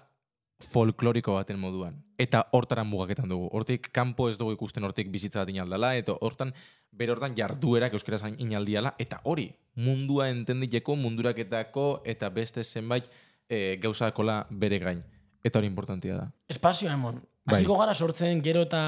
folkloriko 0.59 1.35
baten 1.39 1.59
moduan. 1.59 1.97
Eta 2.19 2.43
hortara 2.53 2.83
mugaketan 2.85 3.31
dugu. 3.31 3.47
Hortik 3.55 3.91
kanpo 3.95 4.29
ez 4.29 4.37
dugu 4.39 4.57
ikusten 4.57 4.85
hortik 4.85 5.11
bizitza 5.13 5.45
bat 5.45 5.53
inaldala, 5.53 5.93
eta 5.97 6.17
hortan, 6.21 6.53
bere 6.91 7.15
hortan 7.15 7.37
jarduerak 7.39 7.95
euskaraz 7.95 8.25
inaldiala, 8.39 8.95
eta 8.99 9.21
hori, 9.25 9.49
mundua 9.79 10.29
entenditeko, 10.33 10.97
munduraketako, 10.99 12.03
eta 12.05 12.31
beste 12.35 12.65
zenbait 12.65 13.07
e, 13.49 13.79
gauzakola 13.83 14.41
bere 14.51 14.81
gain. 14.83 15.05
Eta 15.45 15.61
hori 15.61 15.71
importantia 15.71 16.17
da. 16.17 16.31
Espazioa 16.51 16.97
emon. 16.99 17.23
Bai. 17.49 17.63
Gara 17.65 17.95
sortzen 17.95 18.43
gero 18.45 18.67
eta 18.67 18.81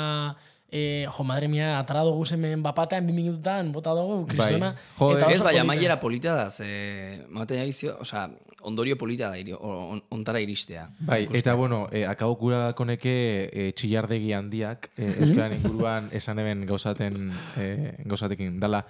e, 0.70 1.06
jo, 1.10 1.24
madre 1.24 1.48
mia, 1.48 1.78
atara 1.78 2.02
dugu 2.06 2.24
hemen 2.30 2.62
bapatean, 2.62 3.06
bi 3.06 3.12
minututan, 3.12 3.72
bota 3.72 3.90
dugu, 3.90 4.26
kristona. 4.26 4.74
Jo, 4.98 5.16
eta 5.16 5.30
Ez 5.30 5.40
oso 5.40 5.44
bai, 5.44 5.98
polita. 6.00 6.34
da, 6.34 6.50
ze, 6.50 7.24
maten 7.28 7.58
jaizio, 7.58 7.96
osea, 8.00 8.30
ondorio 8.62 8.96
polita 8.96 9.28
da, 9.28 9.38
iri, 9.38 9.52
on, 9.52 10.02
ontara 10.10 10.40
iristea. 10.40 10.90
Bai, 11.00 11.28
eta 11.32 11.54
bueno, 11.54 11.88
eh, 11.92 12.06
akabo 12.06 12.36
gura 12.36 12.72
koneke 12.74 13.50
eh, 13.52 13.72
txillardegi 13.72 14.32
handiak 14.32 14.90
eh, 14.96 15.14
euskaren 15.20 15.58
inguruan 15.58 16.08
esan 16.12 16.38
eben 16.38 16.66
gauzaten 16.66 17.32
eh, 17.56 17.96
gauzatekin. 18.04 18.60
Dala, 18.60 18.86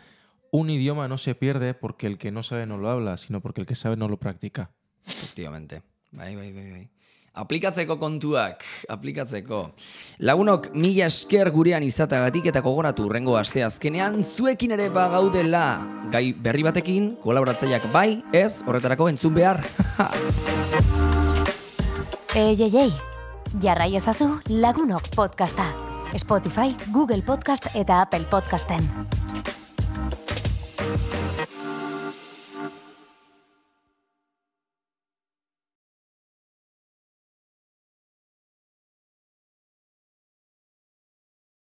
un 0.50 0.70
idioma 0.70 1.08
no 1.08 1.18
se 1.18 1.34
pierde 1.34 1.74
porque 1.74 2.06
el 2.06 2.18
que 2.18 2.30
no 2.30 2.42
sabe 2.42 2.66
no 2.66 2.78
lo 2.78 2.90
habla, 2.90 3.16
sino 3.16 3.40
porque 3.40 3.60
el 3.60 3.66
que 3.66 3.74
sabe 3.74 3.96
no 3.96 4.08
lo 4.08 4.18
practica. 4.18 4.70
Efectivamente. 5.06 5.82
Bai, 6.12 6.34
bai, 6.34 6.52
bai, 6.52 6.70
bai. 6.70 6.90
Aplikatzeko 7.30 7.94
kontuak, 7.94 8.64
aplikatzeko. 8.90 9.60
Lagunok 10.26 10.72
mila 10.74 11.06
esker 11.06 11.52
gurean 11.54 11.84
izatagatik 11.86 12.48
eta 12.50 12.58
gogoratu 12.64 13.04
urrengo 13.06 13.36
aste 13.38 13.62
azkenean 13.62 14.24
zuekin 14.24 14.74
ere 14.74 14.88
bagaudela 14.90 15.62
gai 16.10 16.32
berri 16.34 16.66
batekin, 16.66 17.12
kolaboratzaileak 17.22 17.86
bai, 17.94 18.18
ez, 18.34 18.64
horretarako 18.66 19.08
entzun 19.12 19.38
behar. 19.38 19.62
Ei, 22.30 22.54
ei, 22.62 22.70
ei, 22.78 22.92
jarrai 23.58 23.96
ezazu 23.98 24.28
lagunok 24.62 25.08
podcasta. 25.16 25.66
Spotify, 26.14 26.70
Google 26.94 27.22
Podcast 27.26 27.66
eta 27.74 28.02
Apple 28.04 28.22
Podcasten. 28.30 28.86